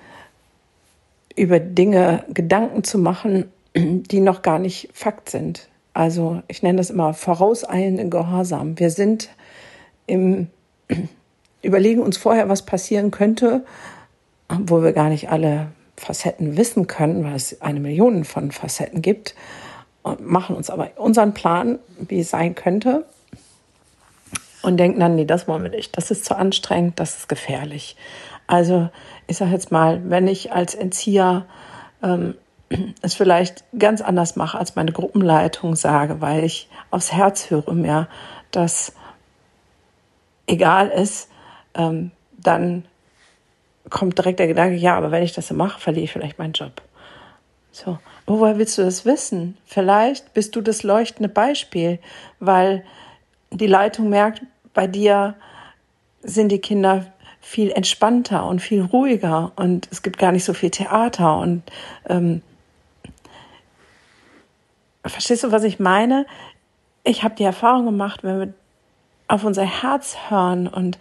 über 1.36 1.60
Dinge 1.60 2.24
Gedanken 2.34 2.84
zu 2.84 2.98
machen, 2.98 3.52
die 3.76 4.20
noch 4.20 4.42
gar 4.42 4.60
nicht 4.60 4.90
Fakt 4.94 5.30
sind. 5.30 5.68
Also 5.94 6.42
ich 6.48 6.64
nenne 6.64 6.78
das 6.78 6.90
immer 6.90 7.14
vorauseilenden 7.14 8.10
Gehorsam. 8.10 8.80
Wir 8.80 8.90
sind 8.90 9.30
im 10.08 10.48
überlegen 11.62 12.02
uns 12.02 12.18
vorher, 12.18 12.50
was 12.50 12.66
passieren 12.66 13.12
könnte, 13.12 13.64
wo 14.50 14.84
wir 14.84 14.92
gar 14.94 15.10
nicht 15.10 15.30
alle 15.30 15.68
Facetten 15.96 16.58
wissen 16.58 16.88
können, 16.88 17.24
weil 17.24 17.36
es 17.36 17.62
eine 17.62 17.80
Million 17.80 18.26
von 18.26 18.52
Facetten 18.52 19.02
gibt 19.02 19.36
und 20.02 20.28
machen 20.28 20.56
uns 20.56 20.70
aber 20.70 20.92
unseren 20.98 21.34
Plan, 21.34 21.80
wie 21.98 22.20
es 22.20 22.30
sein 22.30 22.56
könnte 22.56 23.06
und 24.64 24.78
denken 24.78 25.00
dann, 25.00 25.16
nee, 25.16 25.26
das 25.26 25.48
wollen 25.48 25.64
wir 25.64 25.70
nicht. 25.70 25.96
Das 25.96 26.12
ist 26.12 26.26
zu 26.26 26.36
anstrengend, 26.36 27.00
das 27.00 27.18
ist 27.18 27.30
gefährlich. 27.30 27.96
Also 28.48 28.90
ich 29.28 29.38
sage 29.38 29.52
jetzt 29.52 29.72
mal, 29.72 30.10
wenn 30.10 30.28
ich 30.28 30.52
als 30.52 30.76
Entzieher 30.76 31.46
ähm, 32.02 32.36
es 33.02 33.14
vielleicht 33.14 33.64
ganz 33.78 34.02
anders 34.02 34.36
mache, 34.36 34.58
als 34.58 34.76
meine 34.76 34.92
Gruppenleitung 34.92 35.76
sage, 35.76 36.22
weil 36.22 36.44
ich 36.44 36.70
aufs 36.92 37.12
Herz 37.12 37.50
höre 37.50 37.74
mehr, 37.74 38.08
dass 38.52 38.94
egal 40.48 40.90
ist, 40.90 41.30
ähm, 41.74 42.12
dann 42.38 42.86
kommt 43.90 44.18
direkt 44.18 44.40
der 44.40 44.48
Gedanke, 44.48 44.76
ja, 44.76 44.96
aber 44.96 45.12
wenn 45.12 45.24
ich 45.24 45.34
das 45.34 45.48
so 45.48 45.56
mache, 45.56 45.80
verliere 45.80 46.06
ich 46.06 46.12
vielleicht 46.12 46.40
meinen 46.40 46.54
Job. 46.54 46.82
So, 47.72 47.98
woher 48.26 48.58
willst 48.58 48.78
du 48.78 48.84
das 48.84 49.06
wissen? 49.06 49.58
Vielleicht 49.66 50.34
bist 50.34 50.56
du 50.56 50.62
das 50.62 50.84
leuchtende 50.84 51.30
Beispiel, 51.30 52.00
weil 52.40 52.84
die 53.52 53.68
Leitung 53.68 54.10
merkt, 54.10 54.42
bei 54.74 54.88
dir 54.88 55.36
sind 56.22 56.52
die 56.52 56.60
Kinder 56.60 57.13
viel 57.44 57.72
entspannter 57.72 58.46
und 58.46 58.62
viel 58.62 58.82
ruhiger 58.82 59.52
und 59.58 59.90
es 59.92 60.02
gibt 60.02 60.18
gar 60.18 60.32
nicht 60.32 60.46
so 60.46 60.54
viel 60.54 60.72
Theater 60.72 61.38
und 61.38 61.62
ähm, 62.08 62.42
verstehst 65.06 65.44
du, 65.44 65.52
was 65.52 65.66
ich 65.66 65.78
meine? 65.78 66.26
Ich 67.04 67.22
habe 67.24 67.36
die 67.36 67.44
Erfahrung 67.44 67.86
gemacht, 67.86 68.24
wenn 68.24 68.40
wir 68.40 68.54
auf 69.28 69.44
unser 69.44 69.66
Herz 69.66 70.16
hören 70.30 70.68
und 70.68 70.98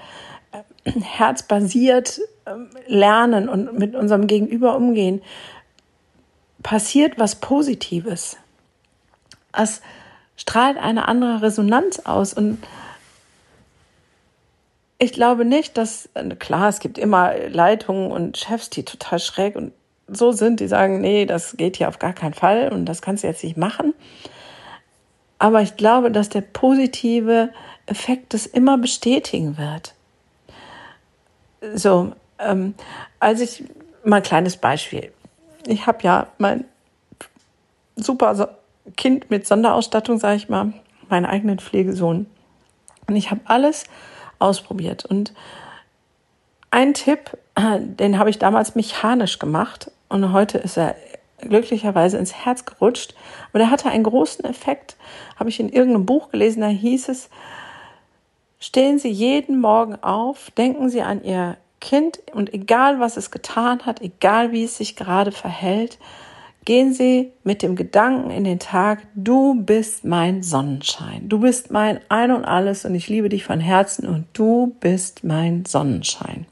äh, 0.51 0.91
herzbasiert 1.01 2.21
äh, 2.45 2.55
lernen 2.89 3.49
und 3.49 3.79
mit 3.79 3.95
unserem 3.95 4.27
Gegenüber 4.27 4.75
umgehen, 4.75 5.23
passiert 6.65 7.21
was 7.21 7.37
Positives. 7.37 8.37
Es 9.53 9.81
strahlt 10.37 10.77
eine 10.77 11.07
andere 11.07 11.41
Resonanz 11.41 12.01
aus 12.01 12.35
und 12.35 12.59
ich 15.03 15.13
glaube 15.13 15.45
nicht, 15.45 15.77
dass, 15.77 16.09
klar, 16.39 16.69
es 16.69 16.79
gibt 16.79 16.97
immer 16.97 17.35
Leitungen 17.49 18.13
und 18.13 18.39
Chefs, 18.39 18.71
die 18.71 18.85
total 18.85 19.19
schräg 19.19 19.57
und 19.57 19.73
so 20.07 20.31
sind, 20.31 20.61
die 20.61 20.69
sagen, 20.69 21.01
nee, 21.01 21.27
das 21.27 21.57
geht 21.57 21.77
hier 21.77 21.89
auf 21.89 21.99
gar 21.99 22.13
keinen 22.13 22.35
Fall 22.35 22.69
und 22.73 22.87
das 22.87 23.03
kannst 23.03 23.25
du 23.25 23.27
jetzt 23.27 23.43
nicht 23.43 23.57
machen. 23.57 23.95
Aber 25.41 25.61
ich 25.61 25.77
glaube, 25.77 26.13
dass 26.13 26.29
der 26.29 26.43
positive 26.43 27.51
Effekt 27.87 28.33
das 28.33 28.47
immer 28.47 28.79
bestätigen 28.79 29.59
wird. 29.59 29.95
So, 31.75 32.13
ähm, 32.39 32.75
als 33.19 33.41
ich 33.41 33.65
mal 34.05 34.19
ein 34.19 34.23
kleines 34.23 34.57
Beispiel. 34.57 35.13
Ich 35.67 35.89
habe 35.89 35.99
ja 36.03 36.29
mein 36.39 36.65
super 37.97 38.57
Kind 38.97 39.31
mit 39.31 39.49
Sonderausstattung, 39.49 40.21
sage 40.21 40.37
ich 40.37 40.49
mal, 40.49 40.73
meinen 41.09 41.27
eigenen 41.27 41.59
Pflegesohn. 41.59 42.27
Und 43.09 43.17
ich 43.17 43.33
habe 43.33 43.41
alles 43.47 43.85
ausprobiert. 44.43 45.05
Und 45.05 45.33
ein 46.71 46.95
Tipp, 46.95 47.37
den 47.57 48.19
habe 48.19 48.31
ich 48.31 48.39
damals 48.39 48.75
mechanisch 48.75 49.39
gemacht 49.39 49.91
und 50.09 50.33
heute 50.33 50.59
ist 50.59 50.77
er 50.77 50.97
glücklicherweise 51.39 52.19
ins 52.19 52.35
Herz 52.35 52.65
gerutscht. 52.65 53.15
Aber 53.51 53.59
der 53.59 53.71
hatte 53.71 53.89
einen 53.89 54.05
großen 54.05 54.45
Effekt. 54.45 54.97
Habe 55.37 55.51
ich 55.51 55.61
in 55.61 55.69
irgendeinem 55.69 56.07
Buch 56.07 56.31
gelesen, 56.31 56.61
da 56.61 56.69
hieß 56.69 57.09
es, 57.09 57.29
stehen 58.59 58.99
Sie 58.99 59.11
jeden 59.11 59.61
Morgen 59.61 59.97
auf, 60.03 60.51
denken 60.53 60.89
Sie 60.89 61.03
an 61.03 61.25
Ihr 61.25 61.57
Kind 61.81 62.21
und 62.33 62.55
egal 62.55 63.01
was 63.01 63.17
es 63.17 63.33
getan 63.33 63.85
hat, 63.87 64.01
egal 64.01 64.53
wie 64.53 64.63
es 64.63 64.77
sich 64.77 64.95
gerade 64.95 65.33
verhält, 65.33 65.99
gehen 66.65 66.93
Sie 66.93 67.33
mit 67.45 67.63
dem 67.63 67.77
Gedanken 67.77 68.31
in 68.31 68.45
den 68.45 68.59
Tag, 68.59 69.03
du 69.15 69.55
bist 69.55 70.05
mein 70.05 70.43
Sonnenschein, 70.43 71.29
du 71.29 71.41
bist 71.41 71.71
mein 71.71 72.01
Ein 72.09 72.31
und 72.31 72.45
alles 72.45 72.85
und 72.85 72.95
ich 72.95 73.09
liebe 73.09 73.29
dich 73.29 73.45
von 73.45 73.61
Herzen 73.61 74.07
und 74.07 74.27
du 74.33 74.77
bist 74.81 75.25
mein 75.25 75.65
Sonnenschein. 75.65 76.47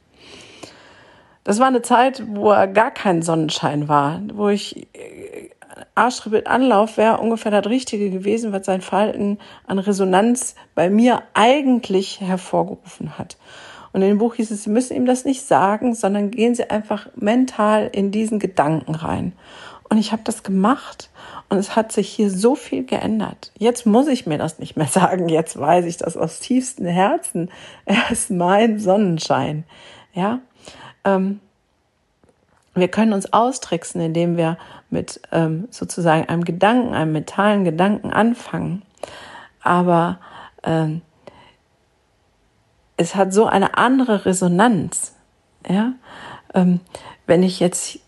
Das 1.44 1.58
war 1.58 1.66
eine 1.66 1.82
Zeit, 1.82 2.22
wo 2.28 2.50
er 2.50 2.66
gar 2.66 2.90
kein 2.90 3.22
Sonnenschein 3.22 3.88
war, 3.88 4.20
wo 4.34 4.48
ich 4.48 4.88
äh, 4.94 5.50
Arschtritt 5.94 6.46
Anlauf 6.46 6.96
wäre 6.96 7.18
ungefähr 7.18 7.50
das 7.50 7.66
Richtige 7.70 8.10
gewesen, 8.10 8.52
was 8.52 8.66
sein 8.66 8.80
Verhalten 8.80 9.38
an 9.66 9.78
Resonanz 9.78 10.54
bei 10.74 10.90
mir 10.90 11.22
eigentlich 11.34 12.20
hervorgerufen 12.20 13.18
hat. 13.18 13.36
Und 13.92 14.02
in 14.02 14.08
dem 14.08 14.18
Buch 14.18 14.34
hieß 14.34 14.50
es, 14.50 14.64
Sie 14.64 14.70
müssen 14.70 14.96
ihm 14.96 15.06
das 15.06 15.24
nicht 15.24 15.42
sagen, 15.42 15.94
sondern 15.94 16.30
gehen 16.30 16.54
Sie 16.54 16.70
einfach 16.70 17.08
mental 17.16 17.90
in 17.92 18.12
diesen 18.12 18.38
Gedanken 18.38 18.94
rein. 18.94 19.32
Und 19.90 19.98
ich 19.98 20.12
habe 20.12 20.22
das 20.24 20.44
gemacht 20.44 21.10
und 21.48 21.58
es 21.58 21.74
hat 21.74 21.90
sich 21.90 22.08
hier 22.08 22.30
so 22.30 22.54
viel 22.54 22.86
geändert. 22.86 23.50
Jetzt 23.58 23.86
muss 23.86 24.06
ich 24.06 24.24
mir 24.24 24.38
das 24.38 24.60
nicht 24.60 24.76
mehr 24.76 24.86
sagen. 24.88 25.28
Jetzt 25.28 25.58
weiß 25.58 25.84
ich 25.84 25.98
das 25.98 26.16
aus 26.16 26.38
tiefstem 26.40 26.86
Herzen. 26.86 27.50
Er 27.84 28.10
ist 28.10 28.30
mein 28.30 28.78
Sonnenschein. 28.78 29.64
Ja. 30.14 30.38
Ähm, 31.04 31.40
wir 32.74 32.86
können 32.86 33.12
uns 33.12 33.32
austricksen, 33.32 34.00
indem 34.00 34.36
wir 34.36 34.56
mit 34.90 35.20
ähm, 35.32 35.66
sozusagen 35.70 36.28
einem 36.28 36.44
Gedanken, 36.44 36.94
einem 36.94 37.12
mentalen 37.12 37.64
Gedanken 37.64 38.12
anfangen. 38.12 38.82
Aber 39.60 40.20
ähm, 40.62 41.02
es 42.96 43.16
hat 43.16 43.32
so 43.32 43.46
eine 43.46 43.76
andere 43.76 44.24
Resonanz. 44.24 45.16
Ja, 45.68 45.94
ähm, 46.54 46.80
wenn 47.26 47.42
ich 47.42 47.60
jetzt 47.60 47.98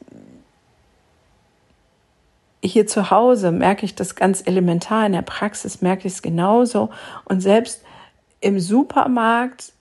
hier 2.62 2.87
zu 2.87 3.11
Hause 3.11 3.50
merke 3.50 3.85
ich 3.85 3.95
das 3.95 4.14
ganz 4.14 4.42
elementar, 4.47 5.04
in 5.07 5.12
der 5.12 5.23
Praxis 5.23 5.83
merke 5.83 6.07
ich 6.07 6.14
es 6.14 6.23
genauso. 6.23 6.90
Und 7.25 7.40
selbst 7.40 7.83
im 8.40 8.61
Supermarkt, 8.61 9.73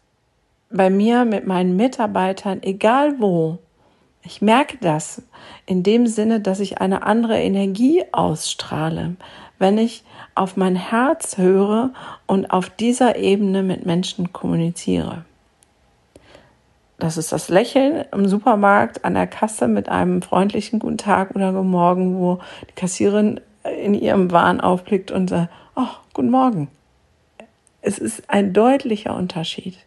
bei 0.69 0.89
mir 0.89 1.25
mit 1.25 1.45
meinen 1.45 1.75
Mitarbeitern, 1.75 2.63
egal 2.63 3.19
wo, 3.19 3.59
ich 4.23 4.41
merke 4.41 4.77
das 4.79 5.23
in 5.65 5.83
dem 5.83 6.07
Sinne, 6.07 6.39
dass 6.39 6.59
ich 6.59 6.79
eine 6.79 7.03
andere 7.03 7.39
Energie 7.39 8.03
ausstrahle, 8.11 9.15
wenn 9.59 9.77
ich 9.77 10.03
auf 10.35 10.57
mein 10.57 10.75
Herz 10.75 11.37
höre 11.37 11.91
und 12.27 12.51
auf 12.51 12.69
dieser 12.69 13.15
Ebene 13.15 13.63
mit 13.63 13.85
Menschen 13.85 14.31
kommuniziere. 14.31 15.25
Das 17.01 17.17
ist 17.17 17.31
das 17.31 17.49
Lächeln 17.49 18.05
im 18.11 18.27
Supermarkt 18.27 19.03
an 19.03 19.15
der 19.15 19.25
Kasse 19.25 19.67
mit 19.67 19.89
einem 19.89 20.21
freundlichen 20.21 20.77
Guten 20.77 20.99
Tag 20.99 21.35
oder 21.35 21.51
Guten 21.51 21.71
Morgen, 21.71 22.19
wo 22.19 22.37
die 22.69 22.75
Kassierin 22.75 23.39
in 23.63 23.95
ihrem 23.95 24.31
Wahn 24.31 24.61
aufblickt 24.61 25.09
und 25.09 25.31
sagt, 25.31 25.51
oh, 25.75 25.87
Guten 26.13 26.29
Morgen. 26.29 26.67
Es 27.81 27.97
ist 27.97 28.29
ein 28.29 28.53
deutlicher 28.53 29.15
Unterschied. 29.15 29.79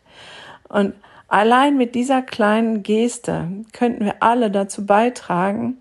Und 0.69 0.93
allein 1.29 1.77
mit 1.77 1.95
dieser 1.95 2.21
kleinen 2.21 2.83
Geste 2.83 3.47
könnten 3.73 4.07
wir 4.07 4.17
alle 4.19 4.51
dazu 4.51 4.85
beitragen, 4.85 5.79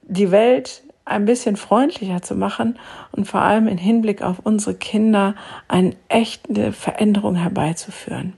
die 0.00 0.30
Welt 0.30 0.82
ein 1.04 1.26
bisschen 1.26 1.56
freundlicher 1.56 2.22
zu 2.22 2.36
machen 2.36 2.78
und 3.12 3.26
vor 3.26 3.42
allem 3.42 3.68
in 3.68 3.76
Hinblick 3.76 4.22
auf 4.22 4.38
unsere 4.42 4.74
Kinder 4.74 5.34
eine 5.68 5.94
echte 6.08 6.72
Veränderung 6.72 7.34
herbeizuführen. 7.34 8.32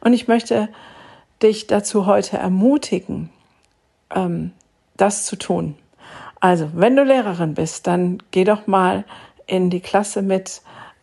Und 0.00 0.12
ich 0.12 0.28
möchte 0.28 0.68
dich 1.42 1.66
dazu 1.66 2.06
heute 2.06 2.38
ermutigen, 2.38 3.30
ähm, 4.14 4.52
das 4.96 5.24
zu 5.24 5.36
tun. 5.36 5.76
Also, 6.40 6.70
wenn 6.74 6.96
du 6.96 7.04
Lehrerin 7.04 7.54
bist, 7.54 7.86
dann 7.86 8.22
geh 8.30 8.44
doch 8.44 8.66
mal 8.66 9.04
in 9.46 9.70
die 9.70 9.80
Klasse 9.80 10.22
mit 10.22 10.62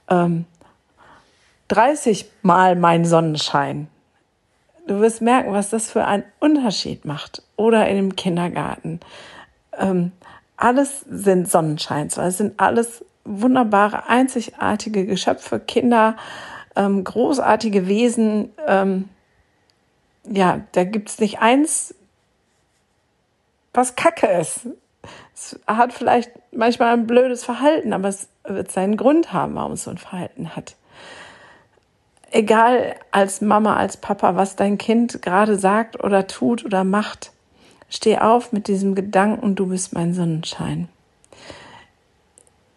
ähm, 0.10 0.46
30 1.70 2.30
Mal 2.42 2.76
mein 2.76 3.06
Sonnenschein. 3.06 3.88
Du 4.88 5.00
wirst 5.00 5.22
merken, 5.22 5.54
was 5.54 5.70
das 5.70 5.90
für 5.90 6.06
einen 6.06 6.26
Unterschied 6.40 7.06
macht. 7.06 7.42
Oder 7.56 7.88
in 7.88 7.96
dem 7.96 8.16
Kindergarten. 8.16 9.00
Ähm, 9.78 10.12
alles 10.58 11.02
sind 11.10 11.50
Sonnenscheins, 11.50 12.18
es 12.18 12.38
sind 12.38 12.60
alles 12.60 13.04
wunderbare, 13.26 14.08
einzigartige 14.08 15.06
Geschöpfe, 15.06 15.60
Kinder, 15.60 16.16
ähm, 16.76 17.04
großartige 17.04 17.88
Wesen, 17.88 18.52
ähm, 18.68 19.10
ja, 20.28 20.62
da 20.72 20.84
gibt's 20.84 21.20
nicht 21.20 21.40
eins, 21.40 21.94
was 23.74 23.96
Kacke 23.96 24.28
ist. 24.28 24.68
Es 25.34 25.60
hat 25.68 25.94
vielleicht 25.94 26.32
manchmal 26.52 26.94
ein 26.94 27.08
blödes 27.08 27.44
Verhalten, 27.44 27.94
aber 27.94 28.08
es 28.08 28.28
wird 28.48 28.72
seinen 28.72 28.98
Grund 28.98 29.34
haben, 29.34 29.56
warum 29.56 29.74
es 29.74 29.84
so 29.84 29.92
ein 29.92 29.98
Verhalten 29.98 30.56
hat. 30.56 30.76
Egal 32.32 32.96
als 33.12 33.42
Mama, 33.42 33.76
als 33.76 33.98
Papa, 33.98 34.36
was 34.36 34.56
dein 34.56 34.78
Kind 34.78 35.22
gerade 35.22 35.58
sagt 35.58 36.04
oder 36.04 36.28
tut 36.28 36.66
oder 36.66 36.84
macht, 36.84 37.32
steh 37.90 38.18
auf 38.18 38.52
mit 38.52 38.68
diesem 38.68 38.96
Gedanken, 38.96 39.56
du 39.56 39.68
bist 39.68 39.94
mein 39.94 40.14
Sonnenschein 40.14 40.88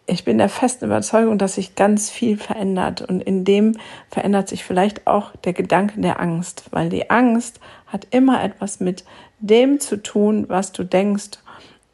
ich 0.07 0.23
bin 0.23 0.37
der 0.37 0.49
festen 0.49 0.85
Überzeugung, 0.85 1.37
dass 1.37 1.55
sich 1.55 1.75
ganz 1.75 2.09
viel 2.09 2.37
verändert 2.37 3.01
und 3.01 3.21
in 3.21 3.43
dem 3.43 3.77
verändert 4.09 4.47
sich 4.47 4.63
vielleicht 4.63 5.05
auch 5.05 5.35
der 5.43 5.51
Gedanke 5.51 5.99
der 5.99 6.21
Angst, 6.21 6.63
weil 6.71 6.87
die 6.89 7.09
Angst 7.09 7.59
hat 7.87 8.07
immer 8.11 8.41
etwas 8.41 8.79
mit 8.79 9.03
dem 9.39 9.81
zu 9.81 10.01
tun, 10.01 10.45
was 10.47 10.71
du 10.71 10.83
denkst. 10.83 11.39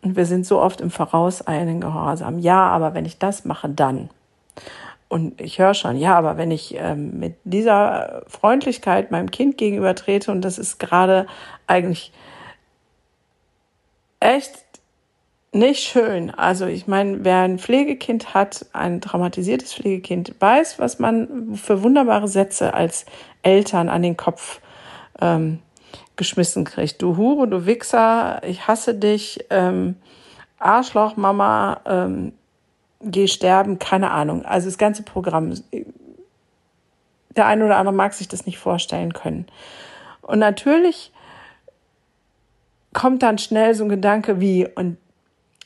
Und 0.03 0.15
wir 0.15 0.25
sind 0.25 0.45
so 0.45 0.61
oft 0.61 0.79
im 0.79 0.91
vorauseilenden 0.91 1.81
Gehorsam. 1.81 2.37
Ja, 2.37 2.67
aber 2.67 2.93
wenn 2.93 3.05
ich 3.05 3.17
das 3.17 3.45
mache, 3.45 3.69
dann. 3.69 4.09
Und 5.07 5.41
ich 5.41 5.59
höre 5.59 5.73
schon, 5.73 5.97
ja, 5.97 6.15
aber 6.15 6.37
wenn 6.37 6.51
ich 6.51 6.75
ähm, 6.77 7.19
mit 7.19 7.35
dieser 7.43 8.23
Freundlichkeit 8.27 9.11
meinem 9.11 9.31
Kind 9.31 9.57
gegenüber 9.57 9.95
trete 9.95 10.31
und 10.31 10.41
das 10.41 10.59
ist 10.59 10.79
gerade 10.79 11.25
eigentlich 11.67 12.11
echt 14.19 14.63
nicht 15.53 15.83
schön. 15.83 16.31
Also 16.31 16.65
ich 16.65 16.87
meine, 16.87 17.23
wer 17.23 17.39
ein 17.39 17.59
Pflegekind 17.59 18.33
hat, 18.33 18.65
ein 18.73 19.01
traumatisiertes 19.01 19.73
Pflegekind, 19.73 20.35
weiß, 20.39 20.79
was 20.79 20.99
man 20.99 21.55
für 21.55 21.83
wunderbare 21.83 22.27
Sätze 22.27 22.73
als 22.73 23.05
Eltern 23.43 23.89
an 23.89 24.01
den 24.01 24.17
Kopf 24.17 24.61
ähm, 25.21 25.59
geschmissen 26.15 26.63
kriegt. 26.63 27.01
Du 27.01 27.17
Hure, 27.17 27.47
du 27.47 27.65
Wichser, 27.65 28.41
ich 28.43 28.67
hasse 28.67 28.95
dich, 28.95 29.45
ähm, 29.49 29.95
Arschloch, 30.59 31.17
Mama, 31.17 31.81
ähm, 31.85 32.33
geh 33.01 33.27
sterben, 33.27 33.79
keine 33.79 34.11
Ahnung. 34.11 34.45
Also 34.45 34.67
das 34.67 34.77
ganze 34.77 35.03
Programm. 35.03 35.53
Der 37.35 37.47
eine 37.47 37.65
oder 37.65 37.77
andere 37.77 37.95
mag 37.95 38.13
sich 38.13 38.27
das 38.27 38.45
nicht 38.45 38.57
vorstellen 38.57 39.13
können. 39.13 39.47
Und 40.21 40.39
natürlich 40.39 41.11
kommt 42.93 43.23
dann 43.23 43.39
schnell 43.39 43.73
so 43.73 43.83
ein 43.83 43.89
Gedanke 43.89 44.39
wie, 44.39 44.67
und 44.67 44.97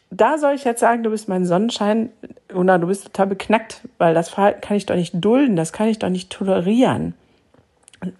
da 0.09 0.37
soll 0.37 0.53
ich 0.53 0.63
jetzt 0.63 0.79
sagen, 0.79 1.03
du 1.03 1.09
bist 1.09 1.27
mein 1.27 1.45
Sonnenschein 1.45 2.09
oder 2.53 2.79
du 2.79 2.87
bist 2.87 3.05
total 3.05 3.27
beknackt, 3.27 3.81
weil 3.97 4.13
das 4.13 4.29
Verhalten 4.29 4.61
kann 4.61 4.77
ich 4.77 4.85
doch 4.85 4.95
nicht 4.95 5.13
dulden, 5.13 5.55
das 5.55 5.73
kann 5.73 5.87
ich 5.87 5.99
doch 5.99 6.09
nicht 6.09 6.31
tolerieren. 6.31 7.13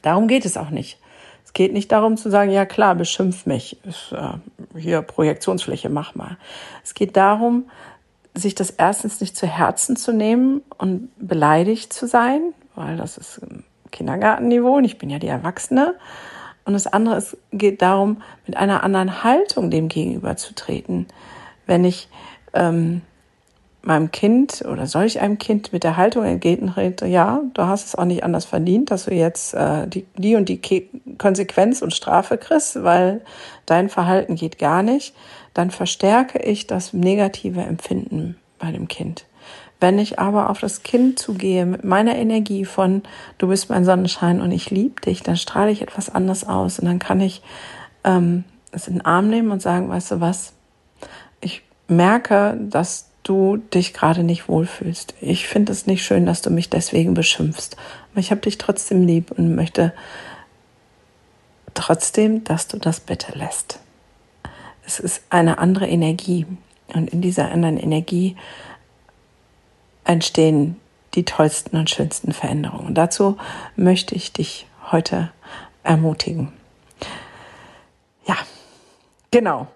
Darum 0.01 0.27
geht 0.27 0.45
es 0.45 0.57
auch 0.57 0.69
nicht. 0.69 0.99
Es 1.45 1.53
geht 1.53 1.71
nicht 1.71 1.91
darum 1.91 2.17
zu 2.17 2.29
sagen, 2.29 2.51
ja 2.51 2.65
klar, 2.65 2.95
beschimpf 2.95 3.45
mich, 3.45 3.77
ist, 3.85 4.11
äh, 4.11 4.77
hier 4.77 5.01
Projektionsfläche, 5.01 5.89
mach 5.89 6.13
mal. 6.13 6.37
Es 6.83 6.93
geht 6.93 7.15
darum, 7.15 7.69
sich 8.33 8.53
das 8.53 8.69
erstens 8.69 9.21
nicht 9.21 9.35
zu 9.35 9.47
Herzen 9.47 9.95
zu 9.95 10.11
nehmen 10.11 10.61
und 10.77 11.09
beleidigt 11.17 11.93
zu 11.93 12.05
sein, 12.05 12.53
weil 12.75 12.97
das 12.97 13.17
ist 13.17 13.41
Kindergartenniveau 13.91 14.77
und 14.77 14.85
ich 14.85 14.97
bin 14.97 15.09
ja 15.09 15.19
die 15.19 15.27
Erwachsene. 15.27 15.95
Und 16.65 16.73
das 16.73 16.85
andere 16.85 17.15
ist, 17.15 17.37
geht 17.53 17.81
darum, 17.81 18.21
mit 18.45 18.57
einer 18.57 18.83
anderen 18.83 19.23
Haltung 19.23 19.71
dem 19.71 19.87
gegenüber 19.87 20.35
zu 20.35 20.53
treten. 20.53 21.07
Wenn 21.67 21.85
ich 21.85 22.09
ähm, 22.53 23.01
meinem 23.87 24.11
Kind 24.11 24.63
oder 24.69 24.85
solch 24.85 25.19
einem 25.21 25.37
Kind 25.37 25.71
mit 25.71 25.83
der 25.83 25.97
Haltung 25.97 26.25
entgegentrete, 26.25 27.05
ja, 27.07 27.41
du 27.53 27.63
hast 27.63 27.87
es 27.87 27.95
auch 27.95 28.05
nicht 28.05 28.23
anders 28.23 28.45
verdient, 28.45 28.91
dass 28.91 29.05
du 29.05 29.13
jetzt 29.13 29.53
äh, 29.53 29.87
die, 29.87 30.05
die 30.17 30.35
und 30.35 30.49
die 30.49 30.59
Ke 30.59 30.83
Konsequenz 31.17 31.81
und 31.81 31.93
Strafe 31.93 32.37
kriegst, 32.37 32.83
weil 32.83 33.21
dein 33.65 33.89
Verhalten 33.89 34.35
geht 34.35 34.59
gar 34.59 34.83
nicht, 34.83 35.15
dann 35.53 35.71
verstärke 35.71 36.39
ich 36.39 36.67
das 36.67 36.93
negative 36.93 37.61
Empfinden 37.61 38.37
bei 38.59 38.71
dem 38.71 38.87
Kind. 38.87 39.25
Wenn 39.79 39.99
ich 39.99 40.19
aber 40.19 40.49
auf 40.49 40.59
das 40.59 40.83
Kind 40.83 41.19
zugehe 41.19 41.65
mit 41.65 41.83
meiner 41.83 42.15
Energie 42.15 42.65
von 42.65 43.03
du 43.37 43.47
bist 43.47 43.69
mein 43.69 43.85
Sonnenschein 43.85 44.41
und 44.41 44.51
ich 44.51 44.71
liebe 44.71 45.01
dich, 45.01 45.21
dann 45.21 45.37
strahle 45.37 45.71
ich 45.71 45.81
etwas 45.81 46.13
anders 46.13 46.47
aus 46.47 46.79
und 46.79 46.85
dann 46.87 46.99
kann 46.99 47.21
ich 47.21 47.41
ähm, 48.03 48.43
es 48.71 48.87
in 48.87 48.95
den 48.95 49.05
Arm 49.05 49.29
nehmen 49.29 49.51
und 49.51 49.61
sagen, 49.61 49.89
weißt 49.89 50.11
du 50.11 50.21
was, 50.21 50.53
merke, 51.87 52.57
dass 52.59 53.09
du 53.23 53.57
dich 53.57 53.93
gerade 53.93 54.23
nicht 54.23 54.47
wohlfühlst. 54.47 55.13
Ich 55.21 55.47
finde 55.47 55.71
es 55.71 55.85
nicht 55.85 56.03
schön, 56.03 56.25
dass 56.25 56.41
du 56.41 56.49
mich 56.49 56.69
deswegen 56.69 57.13
beschimpfst. 57.13 57.75
Aber 58.11 58.19
ich 58.19 58.31
habe 58.31 58.41
dich 58.41 58.57
trotzdem 58.57 59.05
lieb 59.05 59.31
und 59.31 59.55
möchte 59.55 59.93
trotzdem, 61.73 62.43
dass 62.43 62.67
du 62.67 62.77
das 62.77 62.99
bitte 62.99 63.37
lässt. 63.37 63.79
Es 64.85 64.99
ist 64.99 65.21
eine 65.29 65.57
andere 65.57 65.87
Energie. 65.87 66.45
Und 66.93 67.09
in 67.09 67.21
dieser 67.21 67.51
anderen 67.51 67.77
Energie 67.77 68.37
entstehen 70.05 70.77
die 71.15 71.25
tollsten 71.25 71.75
und 71.75 71.89
schönsten 71.89 72.31
Veränderungen. 72.31 72.87
Und 72.87 72.95
dazu 72.95 73.37
möchte 73.75 74.15
ich 74.15 74.31
dich 74.31 74.67
heute 74.91 75.31
ermutigen. 75.83 76.53
Genau. 79.31 79.67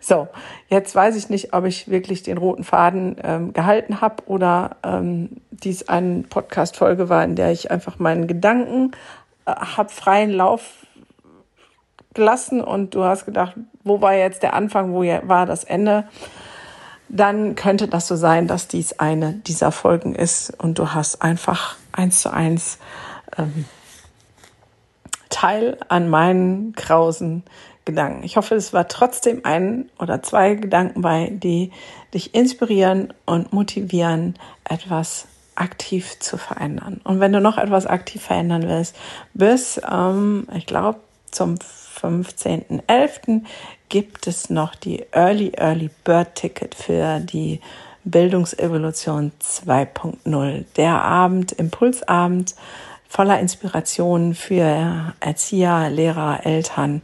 so, 0.00 0.28
jetzt 0.68 0.94
weiß 0.94 1.16
ich 1.16 1.28
nicht, 1.28 1.52
ob 1.52 1.64
ich 1.64 1.88
wirklich 1.88 2.22
den 2.22 2.38
roten 2.38 2.62
Faden 2.62 3.16
ähm, 3.22 3.52
gehalten 3.52 4.00
habe 4.00 4.22
oder 4.26 4.76
ähm, 4.84 5.30
dies 5.50 5.88
eine 5.88 6.22
Podcast-Folge 6.22 7.08
war, 7.08 7.24
in 7.24 7.34
der 7.34 7.50
ich 7.50 7.70
einfach 7.70 7.98
meinen 7.98 8.28
Gedanken 8.28 8.92
äh, 9.46 9.52
habe 9.52 9.88
freien 9.88 10.30
Lauf 10.30 10.86
gelassen 12.14 12.60
und 12.60 12.94
du 12.94 13.04
hast 13.04 13.24
gedacht, 13.24 13.54
wo 13.82 14.00
war 14.00 14.14
jetzt 14.14 14.42
der 14.42 14.54
Anfang, 14.54 14.92
wo 14.92 15.02
war 15.02 15.46
das 15.46 15.64
Ende? 15.64 16.04
Dann 17.08 17.56
könnte 17.56 17.88
das 17.88 18.06
so 18.06 18.16
sein, 18.16 18.46
dass 18.46 18.68
dies 18.68 18.98
eine 18.98 19.32
dieser 19.32 19.72
Folgen 19.72 20.14
ist 20.14 20.50
und 20.62 20.78
du 20.78 20.94
hast 20.94 21.22
einfach 21.22 21.76
eins 21.90 22.20
zu 22.20 22.32
eins 22.32 22.78
ähm, 23.36 23.64
Teil 25.30 25.78
an 25.88 26.08
meinen 26.08 26.72
grausen 26.74 27.42
Gedanken. 27.84 28.22
Ich 28.22 28.36
hoffe, 28.36 28.54
es 28.54 28.72
war 28.72 28.88
trotzdem 28.88 29.40
ein 29.44 29.90
oder 29.98 30.22
zwei 30.22 30.54
Gedanken 30.54 31.02
bei, 31.02 31.30
die 31.32 31.72
dich 32.14 32.34
inspirieren 32.34 33.12
und 33.26 33.52
motivieren, 33.52 34.38
etwas 34.64 35.26
aktiv 35.54 36.18
zu 36.20 36.36
verändern. 36.36 37.00
Und 37.04 37.20
wenn 37.20 37.32
du 37.32 37.40
noch 37.40 37.58
etwas 37.58 37.86
aktiv 37.86 38.22
verändern 38.22 38.68
willst, 38.68 38.96
bis, 39.34 39.80
ähm, 39.90 40.46
ich 40.54 40.66
glaube, 40.66 41.00
zum 41.30 41.56
15.11. 41.56 43.42
gibt 43.88 44.26
es 44.26 44.50
noch 44.50 44.74
die 44.74 45.04
Early 45.12 45.52
Early 45.56 45.90
Bird 46.04 46.34
Ticket 46.34 46.74
für 46.74 47.20
die 47.20 47.60
Bildungsevolution 48.04 49.32
2.0. 49.40 50.64
Der 50.76 51.02
Abend, 51.02 51.52
Impulsabend 51.52 52.54
voller 53.08 53.38
Inspiration 53.38 54.34
für 54.34 55.14
Erzieher, 55.20 55.90
Lehrer, 55.90 56.46
Eltern 56.46 57.02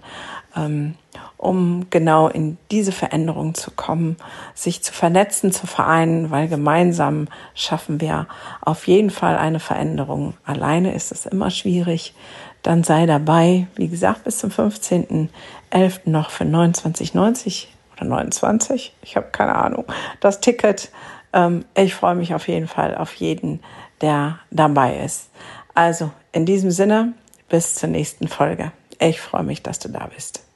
um 1.36 1.86
genau 1.90 2.28
in 2.28 2.58
diese 2.70 2.92
Veränderung 2.92 3.54
zu 3.54 3.70
kommen, 3.70 4.16
sich 4.54 4.82
zu 4.82 4.92
vernetzen, 4.92 5.52
zu 5.52 5.66
vereinen, 5.66 6.30
weil 6.30 6.48
gemeinsam 6.48 7.28
schaffen 7.54 8.00
wir 8.00 8.26
auf 8.60 8.86
jeden 8.88 9.10
Fall 9.10 9.36
eine 9.36 9.60
Veränderung. 9.60 10.34
Alleine 10.44 10.94
ist 10.94 11.12
es 11.12 11.26
immer 11.26 11.50
schwierig. 11.50 12.14
Dann 12.62 12.82
sei 12.82 13.06
dabei, 13.06 13.68
wie 13.76 13.88
gesagt, 13.88 14.24
bis 14.24 14.38
zum 14.38 14.50
15.11. 14.50 16.00
noch 16.06 16.30
für 16.30 16.44
29,90 16.44 17.66
oder 17.96 18.06
29, 18.06 18.94
ich 19.02 19.16
habe 19.16 19.28
keine 19.30 19.54
Ahnung, 19.54 19.84
das 20.20 20.40
Ticket. 20.40 20.90
Ähm, 21.32 21.64
ich 21.76 21.94
freue 21.94 22.14
mich 22.14 22.34
auf 22.34 22.48
jeden 22.48 22.68
Fall 22.68 22.96
auf 22.96 23.14
jeden, 23.14 23.60
der 24.00 24.38
dabei 24.50 24.98
ist. 24.98 25.30
Also 25.74 26.10
in 26.32 26.46
diesem 26.46 26.70
Sinne, 26.70 27.12
bis 27.48 27.74
zur 27.74 27.88
nächsten 27.88 28.28
Folge. 28.28 28.72
Ich 28.98 29.20
freue 29.20 29.44
mich, 29.44 29.62
dass 29.62 29.78
du 29.78 29.88
da 29.88 30.08
bist. 30.14 30.47